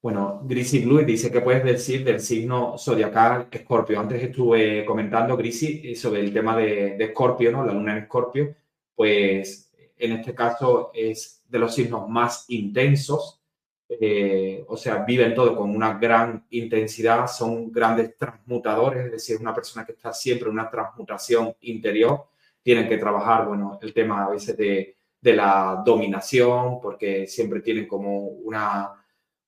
[0.00, 3.98] Bueno, Grisi Blue dice que puedes decir del signo zodiacal Escorpio.
[3.98, 7.64] Antes estuve comentando, Grisi, sobre el tema de Escorpio, ¿no?
[7.66, 8.54] La luna en Escorpio
[8.98, 13.40] pues en este caso es de los signos más intensos,
[13.88, 19.54] eh, o sea, viven todo con una gran intensidad, son grandes transmutadores, es decir, una
[19.54, 22.24] persona que está siempre en una transmutación interior,
[22.60, 28.18] tienen que trabajar, bueno, el tema a veces de, la dominación, porque siempre tienen como
[28.18, 28.97] una,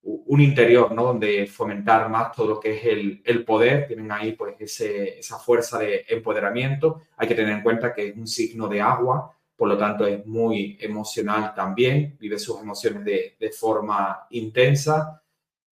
[0.03, 1.05] un interior, ¿no?
[1.05, 5.79] Donde fomentar más todo lo que es el, el poder, tienen ahí pues esa fuerza
[5.79, 7.03] de empoderamiento.
[7.17, 10.25] Hay que tener en cuenta que es un signo de agua, por lo tanto es
[10.25, 15.23] muy emocional también, vive sus emociones de, de forma intensa.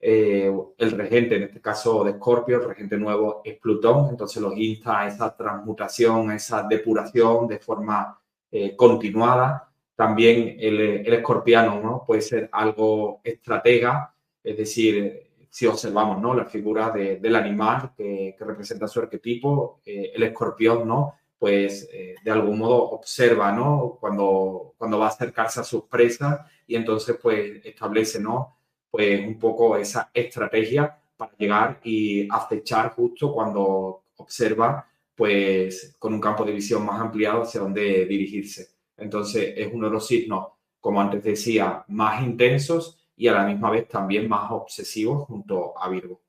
[0.00, 4.56] Eh, el regente, en este caso de Scorpio, el regente nuevo es Plutón, entonces los
[4.56, 9.70] insta a esa transmutación, a esa depuración de forma eh, continuada.
[9.96, 12.04] También el, el escorpiano ¿no?
[12.06, 14.14] puede ser algo estratega,
[14.48, 16.34] es decir, si observamos ¿no?
[16.34, 21.14] la figura del animal que, que, representa su arquetipo, eh, el escorpión, ¿no?
[21.38, 23.96] pues eh, de algún modo observa, ¿no?
[24.00, 28.56] Cuando, cuando va a acercarse a sus presas y entonces pues establece, ¿no?
[28.90, 36.20] Pues un poco esa estrategia para llegar y acechar justo cuando observa pues con un
[36.20, 38.70] campo de visión más ampliado hacia dónde dirigirse.
[38.96, 40.48] Entonces es uno de los signos,
[40.80, 45.88] como antes decía, más intensos y a la misma vez también más obsesivos junto a
[45.88, 46.20] Virgo.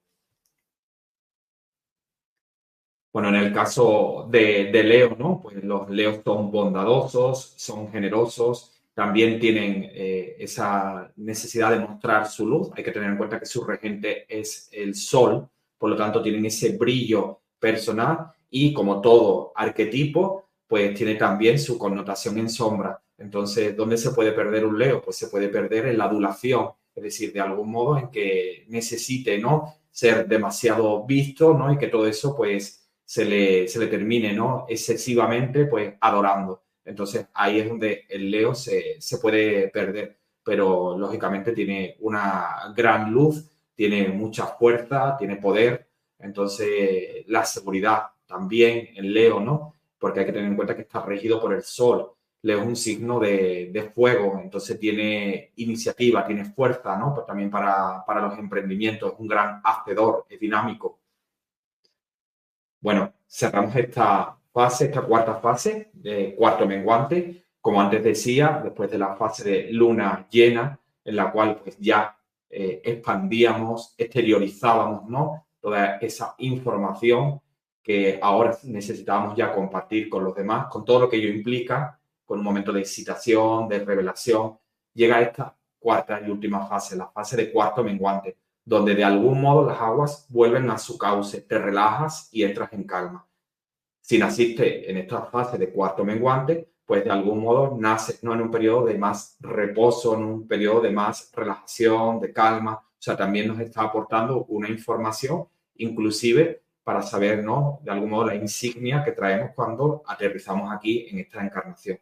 [3.14, 5.40] Bueno, en el caso de, Leo, ¿no?
[5.42, 12.46] Pues los Leos son bondadosos, son generosos, también tienen eh, esa necesidad de mostrar su
[12.48, 12.70] luz.
[12.76, 15.48] Hay que tener en cuenta que su regente es el sol,
[15.78, 21.78] por lo tanto tienen ese brillo personal y como todo arquetipo, pues tiene también su
[21.80, 23.02] connotación en sombra.
[23.18, 25.02] Entonces, ¿dónde se puede perder un Leo?
[25.02, 29.38] Pues se puede perder en la adulación, es decir, de algún modo en que necesite,
[29.38, 29.76] ¿no?
[29.92, 31.72] Ser demasiado visto, ¿no?
[31.74, 34.66] Y que todo eso, pues, se le, se le termine, ¿no?
[34.70, 36.64] Excesivamente, pues adorando.
[36.86, 43.12] Entonces ahí es donde el Leo se, se puede perder, pero lógicamente tiene una gran
[43.12, 45.88] luz, tiene mucha fuerza, tiene poder.
[46.20, 49.76] Entonces la seguridad también en Leo, ¿no?
[49.98, 52.12] Porque hay que tener en cuenta que está regido por el Sol.
[52.42, 57.14] Leo es un signo de, de fuego, entonces tiene iniciativa, tiene fuerza, ¿no?
[57.14, 61.00] Pues también para, para los emprendimientos, es un gran hacedor, es dinámico.
[62.82, 68.98] Bueno, cerramos esta fase, esta cuarta fase de cuarto menguante, como antes decía, después de
[68.98, 72.18] la fase de luna llena, en la cual pues ya
[72.50, 75.48] eh, expandíamos, exteriorizábamos, ¿no?
[75.60, 77.42] Toda esa información
[77.84, 81.99] que ahora necesitábamos ya compartir con los demás, con todo lo que ello implica,
[82.30, 84.56] con un momento de excitación, de revelación,
[84.94, 89.66] llega esta cuarta y última fase, la fase de cuarto menguante, donde de algún modo
[89.66, 93.28] las aguas vuelven a su cauce, te relajas y entras en calma.
[94.00, 98.42] Si naciste en esta fase de cuarto menguante, pues de algún modo naces no en
[98.42, 102.76] un periodo de más reposo, en un periodo de más relajación, de calma.
[102.76, 105.48] O sea, también nos está aportando una información,
[105.78, 107.80] inclusive para saber, ¿no?
[107.82, 111.98] De algún modo la insignia que traemos cuando aterrizamos aquí en esta encarnación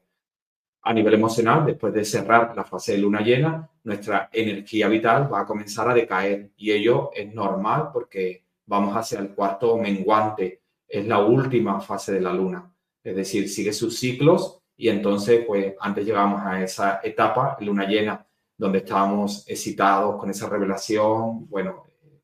[0.87, 5.41] a nivel emocional, después de cerrar la fase de luna llena, nuestra energía vital va
[5.41, 6.51] a comenzar a decaer.
[6.55, 12.21] Y ello es normal porque vamos hacia el cuarto menguante, es la última fase de
[12.21, 12.71] la luna,
[13.03, 18.25] es decir, sigue sus ciclos y entonces pues antes llegamos a esa etapa, luna llena,
[18.55, 21.83] donde estábamos excitados con esa revelación, bueno,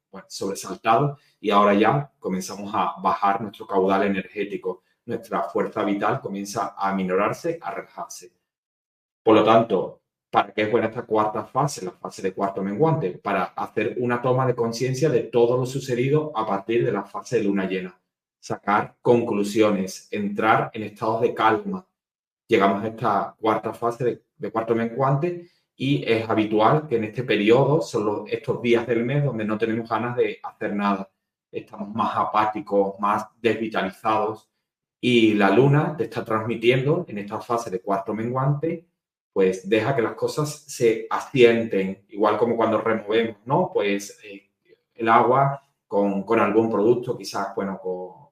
[0.10, 4.84] bueno sobresaltados y ahora ya comenzamos a bajar nuestro caudal energético.
[5.06, 8.43] Nuestra fuerza vital comienza a minorarse, a relajarse.
[9.24, 13.12] Por lo tanto, ¿para qué es buena esta cuarta fase, la fase de cuarto menguante?
[13.12, 17.38] Para hacer una toma de conciencia de todo lo sucedido a partir de la fase
[17.38, 17.98] de luna llena.
[18.40, 21.88] Sacar conclusiones, entrar en estados de calma.
[22.48, 27.82] Llegamos a esta cuarta fase de, cuarto menguante y es habitual que en este periodo,
[27.82, 31.10] son estos días del mes donde no tenemos ganas de hacer nada.
[31.50, 34.50] Estamos más apáticos, más desvitalizados
[35.00, 38.88] y la luna te está transmitiendo en esta fase de cuarto menguante,
[39.34, 43.72] pues deja que las cosas se asienten, igual como cuando removemos, ¿no?
[43.74, 44.52] Pues eh,
[44.96, 47.80] el agua con, algún producto, quizás, bueno,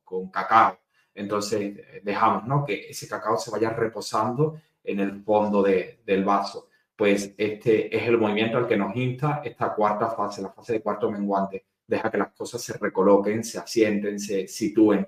[0.06, 0.78] con, cacao.
[1.14, 2.66] Entonces dejamos, ¿no?
[2.66, 6.68] Que ese cacao se vaya reposando en el fondo del vaso.
[6.96, 10.82] Pues este es el movimiento al que nos insta esta cuarta fase, la fase de
[10.82, 11.66] cuarto menguante.
[11.88, 15.08] Deja que las cosas se recoloquen, se asienten, se sitúen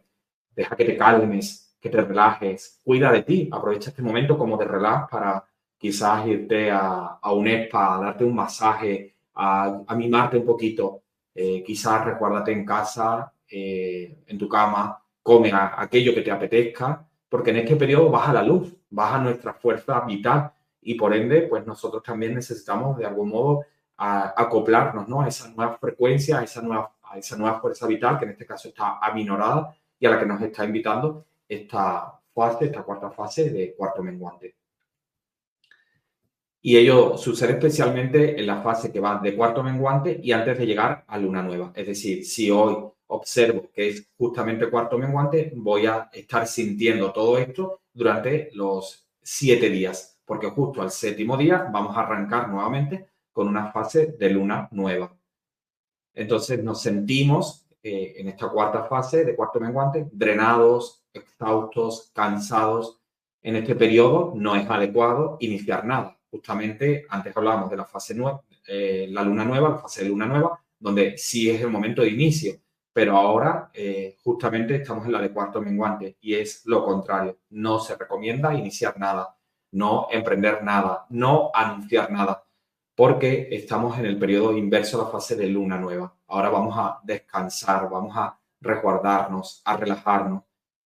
[0.55, 4.65] deja que te calmes, que te relajes, cuida de ti, aprovecha este momento como de
[4.65, 5.43] relax para
[5.83, 11.01] quizás irte a, un spa, a darte un masaje, a, mimarte un poquito,
[11.35, 17.49] eh, quizás recuérdate en casa, eh, en tu cama, come aquello que te apetezca, porque
[17.49, 22.01] en este periodo baja la luz, baja nuestra fuerza vital y por ende, pues nosotros
[22.01, 23.65] también necesitamos de algún modo
[23.97, 25.21] acoplarnos ¿no?
[25.21, 28.45] a esa nueva frecuencia, a esa nueva, a esa nueva fuerza vital, que en este
[28.45, 33.49] caso está aminorada, y a la que nos está invitando esta fase, esta cuarta fase
[33.49, 34.62] de cuarto menguante.
[36.65, 40.65] Y ello sucede especialmente en la fase que va de cuarto menguante y antes de
[40.65, 41.73] llegar a luna nueva.
[41.75, 47.37] Es decir, si hoy observo que es justamente cuarto menguante, voy a estar sintiendo todo
[47.37, 53.49] esto durante los siete días, porque justo al séptimo día vamos a arrancar nuevamente con
[53.49, 55.13] una fase de luna nueva.
[56.13, 63.01] Entonces nos sentimos eh, en esta cuarta fase de cuarto menguante, drenados, exhaustos, cansados.
[63.41, 66.17] En este periodo no es adecuado iniciar nada.
[66.33, 70.25] Justamente antes hablábamos de la fase nueva, eh, la luna nueva, la fase de luna
[70.25, 72.55] nueva, donde sí es el momento de inicio,
[72.91, 77.37] pero ahora eh, justamente estamos en la de cuarto menguante y es lo contrario.
[77.51, 79.37] No se recomienda iniciar nada,
[79.73, 82.43] no emprender nada, no anunciar nada
[82.95, 86.15] porque estamos en el periodo inverso a la fase de luna nueva.
[86.29, 90.41] Ahora vamos a descansar, vamos a resguardarnos, a relajarnos.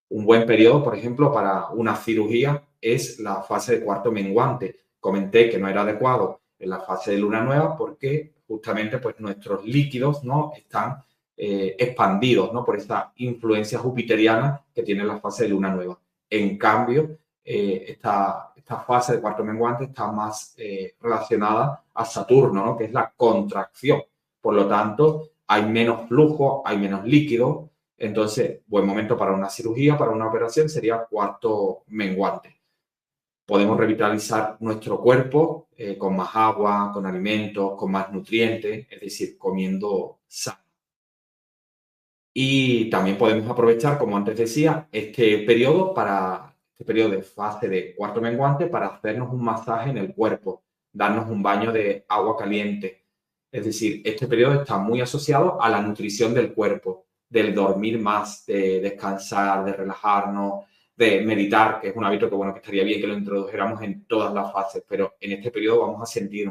[0.10, 4.87] Un buen periodo, por ejemplo, para una cirugía es la fase de cuarto menguante.
[5.00, 9.66] Comenté que no era adecuado en la fase de luna nueva porque justamente pues, nuestros
[9.66, 10.52] líquidos ¿no?
[10.56, 11.04] están
[11.36, 12.64] eh, expandidos ¿no?
[12.66, 16.00] por esta influencia jupiteriana que tiene la fase de luna nueva.
[16.30, 22.66] En cambio, eh, esta, esta fase de cuarto menguante está más eh, relacionada a Saturno,
[22.66, 22.78] ¿no?
[22.78, 24.02] que es la contracción.
[24.42, 27.70] Por lo tanto, hay menos flujo, hay menos líquido.
[27.98, 32.57] Entonces, buen momento para una cirugía, para una operación, sería cuarto menguante.
[33.48, 39.38] Podemos revitalizar nuestro cuerpo eh, con más agua, con alimentos, con más nutrientes, es decir,
[39.38, 40.60] comiendo sano.
[42.34, 47.96] Y también podemos aprovechar, como antes decía, este periodo para este periodo de fase de
[47.96, 53.06] cuarto menguante para hacernos un masaje en el cuerpo, darnos un baño de agua caliente.
[53.52, 58.46] Es decir, este periodo está muy asociado a la nutrición del cuerpo, del dormir más,
[58.46, 60.66] de descansar, de relajarnos,
[60.98, 64.06] de meditar, que es un hábito que bueno que estaría bien que lo introdujéramos en
[64.06, 66.50] todas las fases, pero en este periodo vamos a sentir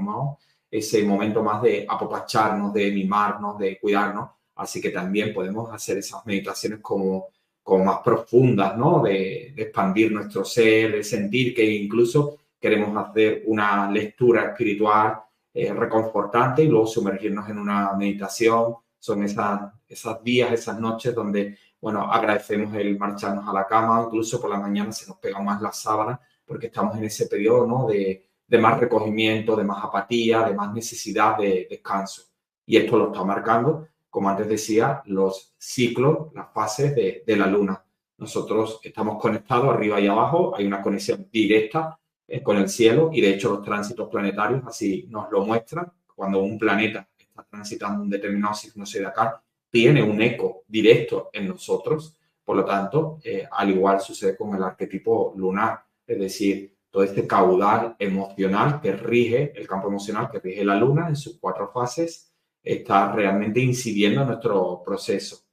[0.71, 4.31] ese momento más de apopacharnos, de mimarnos, de cuidarnos.
[4.55, 7.29] Así que también podemos hacer esas meditaciones como
[7.67, 9.03] como más profundas, ¿no?
[9.03, 15.19] De, expandir nuestro ser, de sentir que incluso queremos hacer una lectura espiritual
[15.53, 18.77] eh, reconfortante y luego sumergirnos en una meditación.
[19.01, 24.41] Son esas, esos días, esas noches donde, bueno, agradecemos el marcharnos a la cama, incluso
[24.41, 27.87] por la mañana se nos pega más la sábana porque estamos en ese periodo, ¿no?
[27.87, 32.23] De, de más recogimiento, de más apatía, de más necesidad de descanso.
[32.65, 37.85] Y esto lo está marcando como antes decía, los ciclos, las fases de, la Luna.
[38.17, 43.21] Nosotros estamos conectados arriba y abajo, hay una conexión directa eh, con el cielo y
[43.21, 45.93] de hecho los tránsitos planetarios así nos lo muestran.
[46.15, 49.35] Cuando un planeta está transitando un determinado signo zodiacal,
[49.71, 52.17] tiene un eco directo en nosotros.
[52.45, 57.27] Por lo tanto, eh, al igual sucede con el arquetipo lunar, es decir, todo este
[57.27, 62.33] caudal emocional que rige el campo emocional, que rige la luna en sus cuatro fases,
[62.63, 65.45] está realmente incidiendo en nuestro proceso.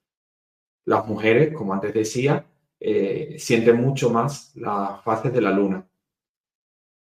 [0.86, 2.46] Las mujeres, como antes decía,
[2.80, 5.88] eh, sienten mucho más las fases de la luna.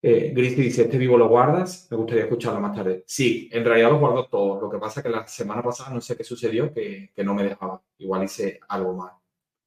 [0.04, 1.86] Eh, dice, ¿este vivo lo guardas?
[1.90, 3.04] Me gustaría escucharlo más tarde.
[3.06, 4.60] Sí, en realidad lo guardo todo.
[4.60, 7.34] Lo que pasa es que la semana pasada no sé qué sucedió, que, que no
[7.34, 7.82] me dejaba.
[7.98, 9.12] Igual hice algo mal.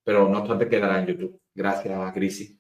[0.03, 1.41] pero no obstante quedará en YouTube.
[1.53, 2.59] Gracias, Grisi.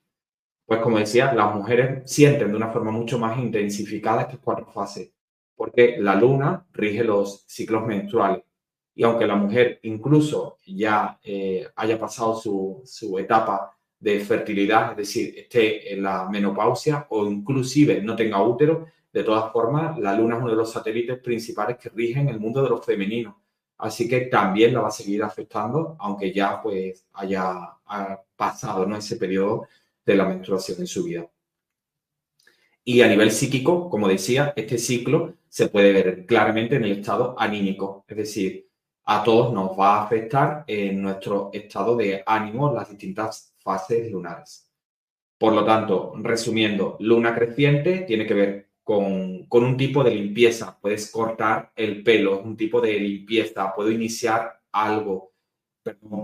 [0.65, 5.13] Pues como decía, las mujeres sienten de una forma mucho más intensificada estas cuatro fases,
[5.55, 8.43] porque la luna rige los ciclos menstruales.
[8.95, 14.97] Y aunque la mujer incluso ya eh, haya pasado su, su etapa de fertilidad, es
[14.97, 20.35] decir, esté en la menopausia o inclusive no tenga útero, de todas formas, la Luna
[20.35, 23.33] es uno de los satélites principales que rigen el mundo de los femeninos.
[23.79, 27.79] Así que también la va a seguir afectando, aunque ya pues haya,
[28.35, 28.95] pasado ¿no?
[28.95, 29.67] ese periodo
[30.05, 31.27] de la menstruación en su vida.
[32.83, 37.35] Y a nivel psíquico, como decía, este ciclo se puede ver claramente en el estado
[37.39, 38.69] anímico, es decir,
[39.05, 44.71] a todos nos va a afectar en nuestro estado de ánimo las distintas fases lunares.
[45.39, 50.79] Por lo tanto, resumiendo, luna creciente tiene que ver con, un tipo de limpieza.
[50.79, 53.73] Puedes cortar el pelo, un tipo de limpieza.
[53.73, 55.33] Puedo iniciar algo.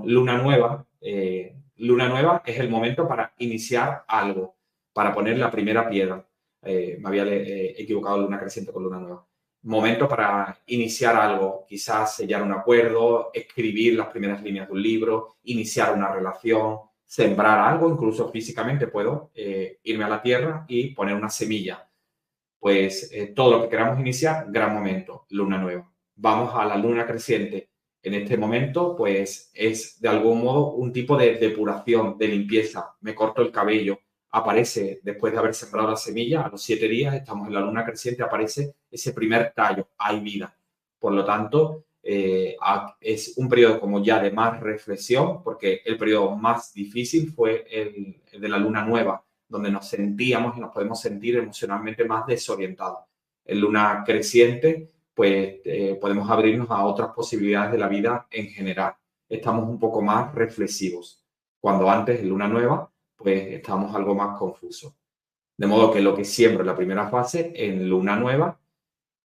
[0.06, 4.56] luna nueva, eh, luna nueva es el momento para iniciar algo,
[4.94, 6.26] para poner la primera piedra.
[6.64, 9.28] Eh, me había eh, equivocado luna creciente con luna nueva.
[9.64, 15.38] Momento para iniciar algo, quizás sellar un acuerdo, escribir las primeras líneas de un libro,
[15.44, 16.80] iniciar una relación,
[17.12, 19.32] sembrar algo, incluso físicamente puedo
[19.84, 21.92] irme a la tierra y poner una semilla
[22.62, 25.92] pues eh, todo lo que queramos iniciar, gran momento, luna nueva.
[26.16, 27.72] Vamos a la luna creciente.
[28.04, 32.96] En este momento, pues es de algún modo un tipo de depuración, de limpieza.
[33.02, 33.98] Me corto el cabello,
[34.30, 37.84] aparece después de haber sembrado la semilla, a los siete días estamos en la luna
[37.84, 40.56] creciente, aparece ese primer tallo, hay vida.
[41.00, 42.58] Por lo tanto, eh,
[43.00, 48.22] es un periodo como ya de más reflexión, porque el periodo más difícil fue el
[48.32, 53.00] de la luna nueva, donde nos sentíamos y nos podemos sentir emocionalmente más desorientados.
[53.46, 58.94] En luna creciente, pues eh, podemos abrirnos a otras posibilidades de la vida en general.
[59.28, 61.24] Estamos un poco más reflexivos.
[61.60, 64.94] Cuando antes, en luna nueva, pues estamos algo más confusos.
[65.58, 68.60] De modo que lo que siembro en la primera fase, en luna nueva,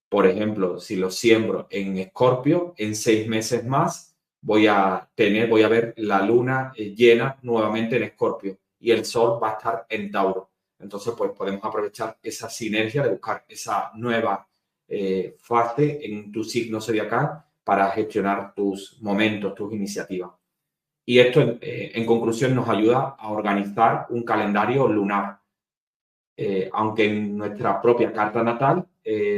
[0.08, 5.62] por ejemplo, si lo siembro en escorpio, en seis meses más voy a tener, voy
[5.62, 9.86] a ver la luna eh, llena nuevamente en escorpio y el Sol va a estar
[9.88, 10.50] en Tauro.
[10.78, 14.46] Entonces, pues podemos aprovechar esa sinergia de buscar esa nueva
[14.86, 20.30] eh, fase en tu signo zodiacal para gestionar tus momentos, tus iniciativas.
[21.04, 25.35] Y esto, eh, en conclusión, nos ayuda a organizar un calendario lunar.
[26.36, 28.86] Eh, aunque en nuestra propia carta natal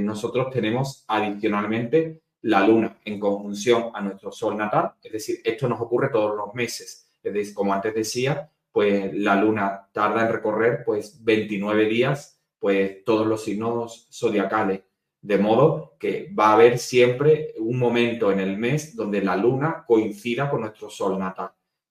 [0.02, 5.80] nosotros tenemos adicionalmente la luna en conjunción a nuestro sol natal, es decir, esto nos
[5.80, 7.10] ocurre todos los meses.
[7.22, 13.04] Es decir, como antes decía, pues la luna tarda en recorrer pues 29 días, pues
[13.04, 14.82] todos los signos zodiacales.
[15.20, 19.84] De modo que va a haber siempre un momento en el mes donde la luna
[19.86, 21.50] coincida con nuestro sol natal.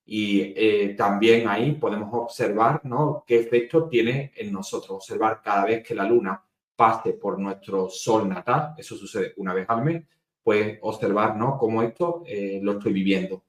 [0.09, 3.25] Y eh, también ahí podemos observar ¿no?
[3.27, 4.91] qué efecto tiene en nosotros.
[4.91, 6.41] Observar cada vez que la luna
[6.75, 10.03] pase por nuestro sol natal, eso sucede una vez al mes,
[10.41, 11.57] pues observar ¿no?
[11.57, 13.43] cómo esto eh, lo estoy viviendo.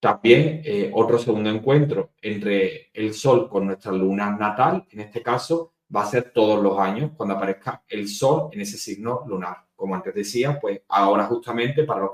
[0.00, 5.72] También eh, otro segundo encuentro entre el Sol con nuestra luna natal, en este caso,
[5.94, 9.56] va a ser todos los años cuando aparezca el Sol en ese signo lunar.
[9.74, 12.10] Como antes decía, pues ahora justamente para los,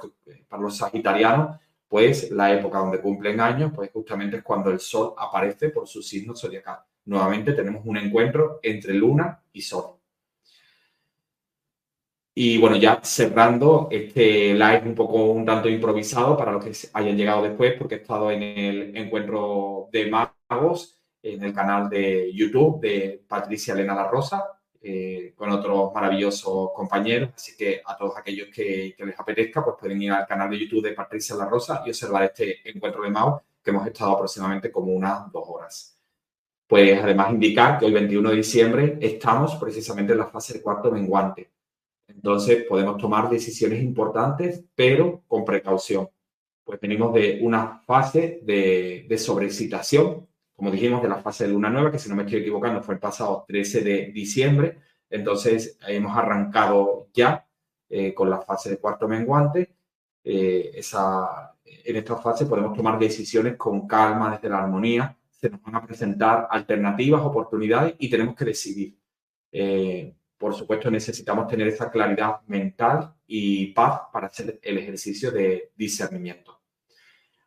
[0.48, 5.14] para los sagitarianos, pues la época donde cumplen años, pues justamente es cuando el Sol
[5.16, 6.78] aparece por su signo zodiacal.
[7.06, 9.96] Nuevamente tenemos un encuentro entre luna y Sol.
[12.36, 17.16] Y bueno, ya cerrando este live un poco un tanto improvisado para los que hayan
[17.16, 22.80] llegado después, porque he estado en el encuentro de magos en el canal de YouTube
[22.80, 24.44] de Patricia Elena La Rosa,
[24.84, 27.30] eh, con otros maravillosos compañeros.
[27.34, 30.84] Así que a todos aquellos que, les apetezca, pues pueden ir al canal de YouTube
[30.84, 34.92] de Patricia La Rosa y observar este encuentro de magos que hemos estado aproximadamente como
[34.92, 35.98] unas dos horas.
[36.66, 40.90] Pues además indicar que hoy 21 de diciembre estamos precisamente en la fase de cuarto
[40.90, 41.54] menguante
[42.06, 46.08] entonces podemos tomar decisiones importantes, pero con precaución.
[46.64, 50.26] Pues venimos de una fase de, de sobreexcitación,
[50.56, 52.94] como dijimos, de la fase de luna nueva, que si no me estoy equivocando fue
[52.94, 54.78] el pasado 13 de diciembre.
[55.10, 57.46] Entonces hemos arrancado ya
[57.88, 59.74] eh, con la fase de cuarto menguante.
[60.22, 65.16] Eh, esa, en esta fase podemos tomar decisiones con calma, desde la armonía.
[65.30, 68.98] Se nos van a presentar alternativas, oportunidades y tenemos que decidir.
[69.52, 75.72] Eh, por supuesto, necesitamos tener esa claridad mental y paz para hacer el ejercicio de
[75.76, 76.63] discernimiento.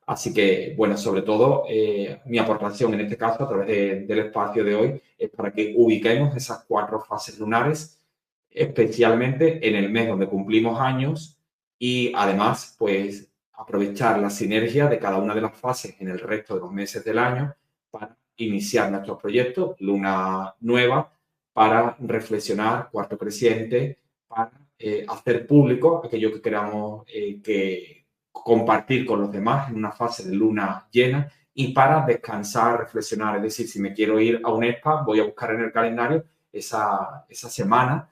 [0.07, 4.63] Así que, bueno, sobre todo, eh, mi aportación en este caso, a través del espacio
[4.63, 8.01] de hoy, es para que ubiquemos esas cuatro fases lunares,
[8.49, 11.37] especialmente en el mes donde cumplimos años
[11.77, 16.55] y además, pues, aprovechar la sinergia de cada una de las fases en el resto
[16.55, 17.53] de los meses del año
[17.91, 21.11] para iniciar nuestros proyectos, luna nueva,
[21.51, 27.96] para reflexionar, cuarto creciente, para eh, hacer público aquello que queramos eh, que
[28.43, 33.37] compartir con los demás en una fase de luna llena y para descansar, reflexionar.
[33.37, 36.23] Es decir, si me quiero ir a un spa, voy a buscar en el calendario
[36.51, 38.09] esa, esa semana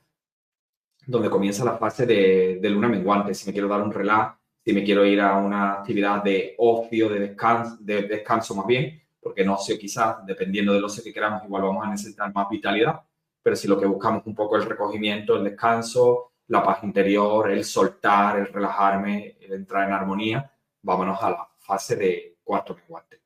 [1.05, 3.33] donde comienza la fase de, luna menguante.
[3.33, 7.09] Si me quiero dar un relax, si me quiero ir a una actividad de ocio,
[7.09, 11.43] de descanso, de descanso más bien, porque en ocio quizás, dependiendo del ocio que queramos,
[11.43, 13.01] igual vamos a necesitar más vitalidad,
[13.41, 17.63] pero si lo que buscamos un poco el recogimiento, el descanso, la paz interior, el
[17.63, 23.21] soltar, el relajarme, el entrar en armonía, vámonos a la fase de cuarto menguante.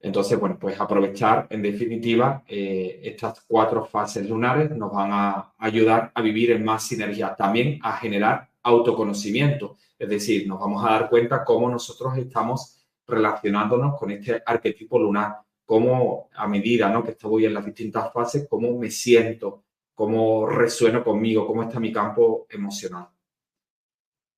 [0.00, 6.12] Entonces, bueno, pues aprovechar en definitiva eh, estas cuatro fases lunares nos van a ayudar
[6.14, 11.08] a vivir en más sinergia, también a generar autoconocimiento, es decir, nos vamos a dar
[11.08, 17.02] cuenta cómo nosotros estamos relacionándonos con este arquetipo lunar, cómo a medida ¿no?
[17.02, 19.63] que estoy en las distintas fases, cómo me siento,
[19.94, 23.08] cómo resueno conmigo, cómo está mi campo emocional.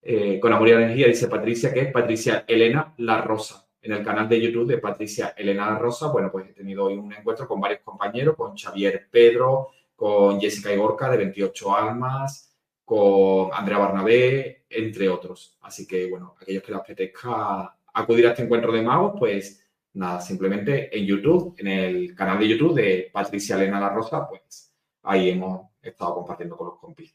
[0.02, 4.04] Eh, con amor y energía dice Patricia, que es Patricia Elena La Rosa en el
[4.04, 6.09] canal de YouTube de Patricia Elena Rosa.
[6.09, 10.72] Bueno, pues he tenido hoy un encuentro con varios compañeros, con Xavier Pedro, con Jessica
[10.72, 15.57] Igorca de 28 Almas, con Andrea Barnabé, entre otros.
[15.62, 20.20] Así que, bueno, aquellos que les apetezca acudir a este encuentro de magos, pues nada,
[20.20, 24.66] simplemente en YouTube, en el canal de YouTube de Patricia Elena La Rosa, pues
[25.07, 27.14] ahí hemos estado compartiendo con los compis.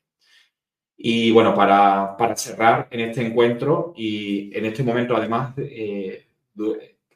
[0.98, 6.28] Y bueno, para, para cerrar en este encuentro y en este momento además eh,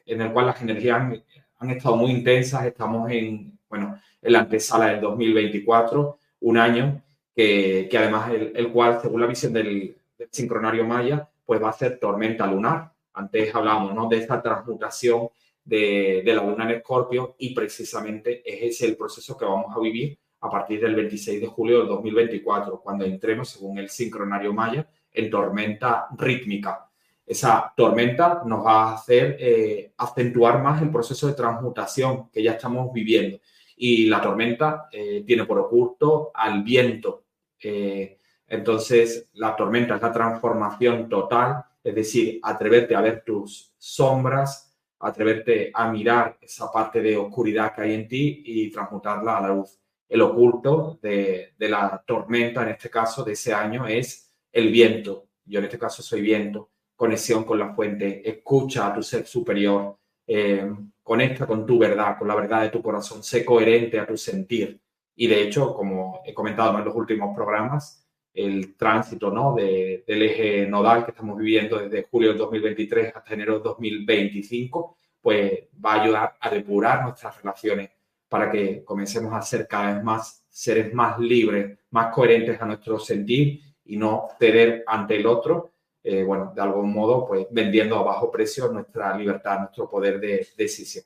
[0.06, 1.22] en el cual las energías
[1.58, 2.66] han, estado muy intensas.
[2.66, 7.02] Estamos en, bueno, en la antesala del 2024, un año
[7.34, 9.96] que, que además el, cual, según la visión del,
[10.30, 12.90] sincronario maya, pues va a ser tormenta lunar.
[13.14, 14.08] Antes hablábamos ¿no?
[14.08, 15.28] de esta transmutación
[15.64, 19.80] de, de, la luna en Escorpio y precisamente es ese el proceso que vamos a
[19.80, 24.88] vivir a partir del 26 de julio del 2024, cuando entremos, según el sincronario maya,
[25.12, 26.86] en tormenta rítmica
[27.26, 32.52] esa tormenta nos va a hacer eh, acentuar más el proceso de transmutación que ya
[32.52, 33.40] estamos viviendo.
[33.76, 37.24] Y la tormenta eh, tiene por oculto al viento.
[37.60, 38.16] Eh,
[38.46, 45.72] entonces, la tormenta es la transformación total, es decir, atreverte a ver tus sombras, atreverte
[45.74, 49.80] a mirar esa parte de oscuridad que hay en ti y transmutarla a la luz.
[50.08, 55.28] El oculto de, la tormenta, en este caso, de ese año, es el viento.
[55.44, 59.98] Yo en este caso soy viento conexión con la fuente, escucha a tu ser superior,
[60.26, 60.68] eh,
[61.02, 64.80] conecta con tu verdad, con la verdad de tu corazón, sé coherente a tu sentir.
[65.14, 69.54] Y de hecho, como he comentado en los últimos programas, el tránsito ¿no?
[69.54, 75.68] del eje nodal que estamos viviendo desde julio del 2023 hasta enero del 2025, pues
[75.84, 77.90] va a ayudar a depurar nuestras relaciones
[78.28, 82.98] para que comencemos a ser cada vez más seres más libres, más coherentes a nuestro
[82.98, 85.72] sentir y no ceder ante el otro,
[86.02, 90.46] eh, bueno, de algún modo, pues vendiendo a bajo precio nuestra libertad, nuestro poder de,
[90.56, 91.04] decisión.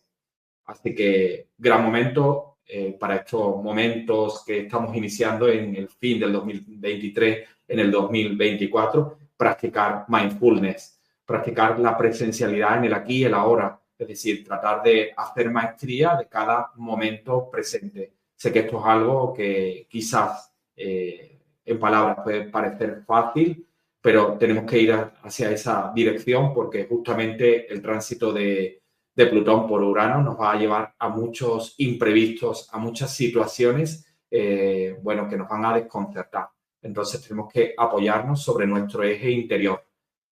[0.66, 6.32] Así que gran momento eh, para estos momentos que estamos iniciando en el fin del
[6.32, 13.79] 2023, en el 2024, practicar mindfulness, practicar la presencialidad en el aquí y el ahora,
[14.04, 18.12] es decir, tratar de hacer maestría de cada momento presente.
[18.34, 23.66] Sé que esto es algo que quizás eh, en palabras puede parecer fácil,
[24.00, 28.76] pero tenemos que ir hacia esa dirección porque justamente el tránsito de,
[29.14, 35.28] Plutón por Urano nos va a llevar a muchos imprevistos, a muchas situaciones, eh, bueno,
[35.28, 36.48] que nos van a desconcertar.
[36.80, 39.84] Entonces tenemos que apoyarnos sobre nuestro eje interior,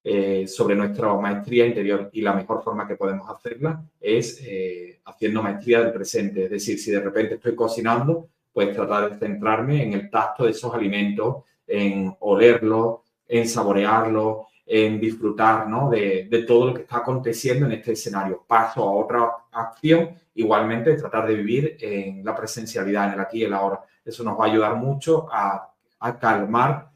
[0.05, 5.43] eh, sobre nuestra maestría interior y la mejor forma que podemos hacerla es eh, haciendo
[5.43, 6.45] maestría del presente.
[6.45, 10.53] Es decir, si de repente estoy cocinando, pues tratar de centrarme en el tacto de
[10.53, 15.91] esos alimentos, en olerlos, en saborearlo, en disfrutar ¿no?
[15.91, 18.45] de, de, todo lo que está aconteciendo en este escenario.
[18.47, 23.45] Paso a otra acción, igualmente tratar de vivir en la presencialidad, en el aquí y
[23.45, 23.81] el ahora.
[24.05, 26.91] Eso nos va a ayudar mucho a, a calmar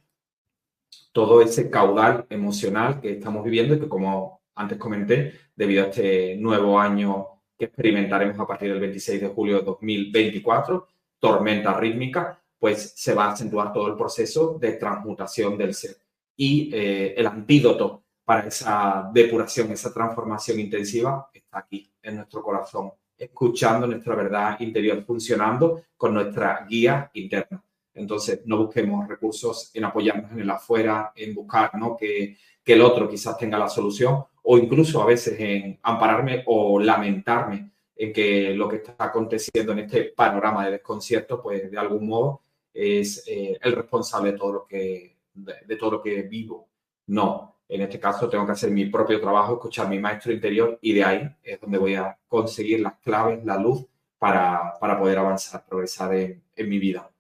[1.12, 6.36] todo ese caudal emocional que estamos viviendo y que, como antes comenté, debido a este
[6.36, 7.26] nuevo año
[7.58, 10.86] que experimentaremos a partir del 26 de julio de 2024,
[11.18, 15.96] tormenta rítmica, pues se va a acentuar todo el proceso de transmutación del ser
[16.36, 22.92] y eh, el antídoto para esa depuración, esa transformación intensiva está aquí, en nuestro corazón,
[23.16, 27.62] escuchando nuestra verdad interior, funcionando con nuestra guía interna.
[27.94, 31.96] Entonces, no busquemos recursos en apoyarnos en el afuera, en buscar ¿no?
[31.96, 36.80] que, que el otro quizás tenga la solución o incluso a veces en ampararme o
[36.80, 42.08] lamentarme en que lo que está aconteciendo en este panorama de desconcierto, pues de algún
[42.08, 46.68] modo es eh, el responsable de todo lo que de, todo lo que vivo.
[47.06, 50.92] No, en este caso tengo que hacer mi propio trabajo, escuchar mi maestro interior y
[50.94, 53.86] de ahí es donde voy a conseguir las claves, la luz
[54.18, 57.11] para, para poder avanzar, progresar en, en mi vida.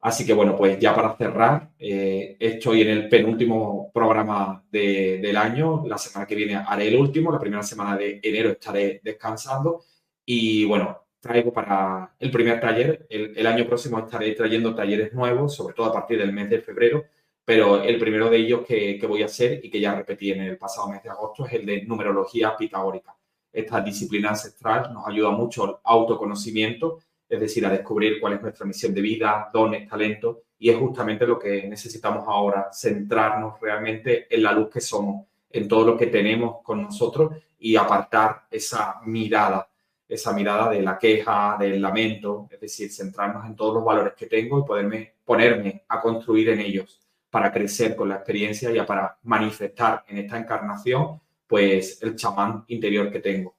[0.00, 5.84] Así que bueno, pues ya para cerrar, eh, estoy en el penúltimo programa del año.
[5.86, 9.84] La semana que viene haré el último, la primera semana de enero estaré descansando.
[10.24, 13.06] Y bueno, traigo para el primer taller.
[13.10, 17.04] El, año próximo estaré trayendo talleres nuevos, sobre todo a partir del mes de febrero.
[17.44, 20.42] Pero el primero de ellos que, que voy a hacer y que ya repetí en
[20.42, 23.16] el pasado mes de agosto es el de numerología pitagórica.
[23.52, 28.66] Esta disciplina ancestral nos ayuda mucho al autoconocimiento es decir, a descubrir cuál es nuestra
[28.66, 34.42] misión de vida, dones, talentos, y es justamente lo que necesitamos ahora, centrarnos realmente en
[34.42, 39.68] la luz que somos, en todo lo que tenemos con nosotros y apartar esa mirada,
[40.08, 44.26] esa mirada de la queja, del lamento, es decir, centrarnos en todos los valores que
[44.26, 46.98] tengo y poderme ponerme a construir en ellos
[47.28, 53.10] para crecer con la experiencia y para manifestar en esta encarnación pues el chamán interior
[53.10, 53.57] que tengo.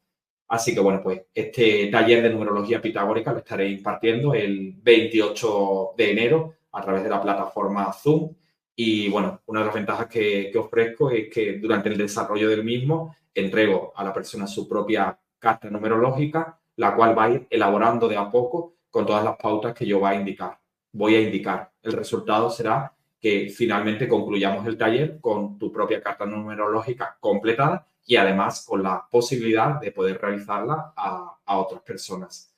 [0.50, 6.12] Así que bueno, pues este taller de numerología pitagórica lo estaré impartiendo el 28 de
[6.12, 8.34] enero a través de la plataforma Zoom.
[8.76, 13.16] Y bueno, una de las ventajas que, ofrezco es que durante el desarrollo del mismo
[13.34, 18.18] entrego a la persona su propia carta numerológica, la cual va a ir elaborando de
[18.18, 20.58] a poco con todas las pautas que yo voy a indicar.
[20.91, 21.72] Voy a indicar.
[21.84, 28.16] El resultado será que finalmente concluyamos el taller con tu propia carta numerológica completada y
[28.16, 32.54] además con la posibilidad de poder realizarla a, otras personas.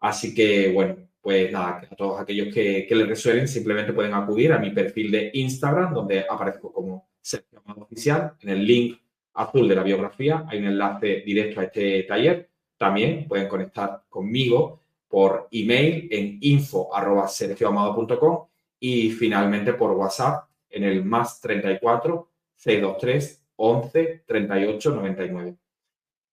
[0.00, 4.52] Así que, bueno, pues nada, a todos aquellos que, que les resuenen simplemente pueden acudir
[4.52, 8.34] a mi perfil de Instagram, donde aparezco como Sergio Amado Oficial.
[8.40, 9.00] En el link
[9.34, 12.50] azul de la biografía hay un enlace directo a este taller.
[12.76, 18.46] También pueden conectar conmigo por email en info.sergioamado.com
[18.78, 25.56] y finalmente por WhatsApp en el más 34 623 11 38 99.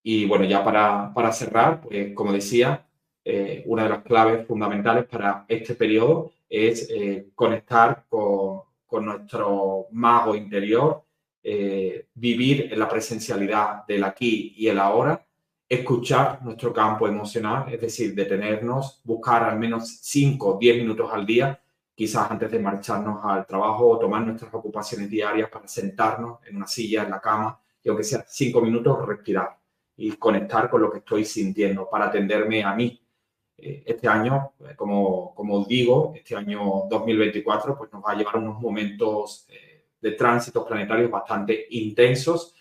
[0.04, 2.86] Y bueno, ya para, para cerrar, pues como decía,
[3.24, 9.88] eh, una de las claves fundamentales para este periodo es eh, conectar con, con, nuestro
[9.92, 11.04] mago interior,
[11.42, 15.26] eh, vivir en la presencialidad del aquí y el ahora,
[15.70, 21.26] escuchar nuestro campo emocional, es decir, detenernos, buscar al menos 5 o 10 minutos al
[21.26, 21.63] día
[21.96, 26.68] quizás antes de marcharnos al trabajo o tomar nuestras ocupaciones diarias para sentarnos en una
[26.68, 29.58] silla, en la cama, y aunque sea cinco minutos, respirar
[29.98, 33.00] y conectar con lo que estoy sintiendo para atenderme a mí.
[33.58, 38.38] Eh, este año, eh, como, como digo, este año 2024, pues nos va a llevar
[38.38, 42.56] unos momentos eh, de tránsitos planetarios bastante intensos.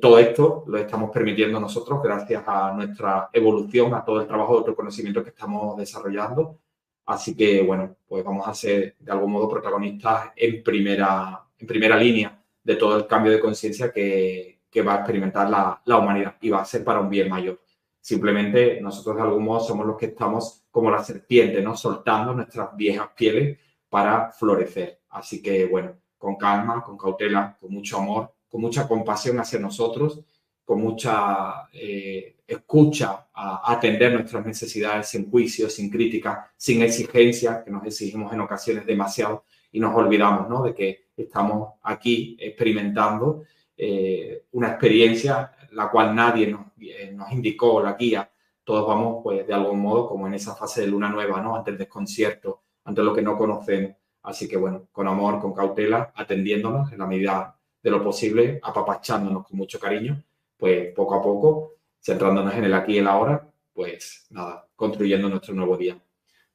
[0.00, 4.58] todo esto lo estamos permitiendo nosotros gracias a nuestra evolución, a todo el trabajo de
[4.60, 6.61] autoconocimiento que estamos desarrollando
[7.06, 11.96] Así que, bueno, pues vamos a ser de algún modo protagonistas en primera, en primera
[11.96, 16.36] línea de todo el cambio de conciencia que, que, va a experimentar la, la, humanidad
[16.40, 17.60] y va a ser para un bien mayor.
[18.00, 21.76] Simplemente nosotros de algún modo somos los que estamos como la serpiente, ¿no?
[21.76, 25.00] Soltando nuestras viejas pieles para florecer.
[25.10, 30.20] Así que, bueno, con calma, con cautela, con mucho amor, con mucha compasión hacia nosotros,
[30.64, 37.70] con mucha eh, escucha a atender nuestras necesidades sin juicio, sin crítica, sin exigencia, que
[37.70, 40.62] nos exigimos en ocasiones demasiado y nos olvidamos ¿no?
[40.62, 43.44] de que estamos aquí experimentando
[43.76, 48.30] eh, una experiencia la cual nadie nos, eh, nos, indicó, la guía.
[48.64, 51.56] Todos vamos, pues, de algún modo, como en esa fase de luna nueva, ¿no?
[51.56, 53.96] Ante el desconcierto, ante lo que no conocemos.
[54.22, 59.46] Así que, bueno, con amor, con cautela, atendiéndonos en la medida de lo posible, apapachándonos
[59.48, 60.22] con mucho cariño,
[60.62, 65.54] pues poco a poco centrándonos en el aquí y el ahora, pues nada, construyendo nuestro
[65.54, 66.00] nuevo día.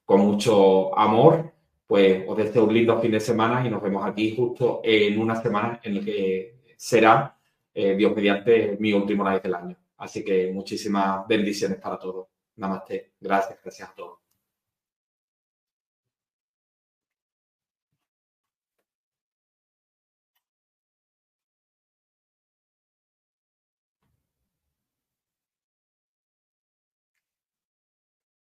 [0.05, 1.51] Con mucho amor,
[1.85, 5.35] pues os deseo un lindo fin de semana y nos vemos aquí justo en una
[5.35, 7.37] semana en la que será,
[7.73, 9.77] eh, Dios mediante, mi último live del año.
[9.97, 12.27] Así que muchísimas bendiciones para todos.
[12.55, 13.11] Namaste.
[13.19, 14.26] Gracias, gracias a todos.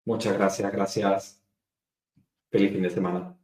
[0.09, 1.43] Muchas gracias, gracias.
[2.49, 3.38] Feliz fin de semana.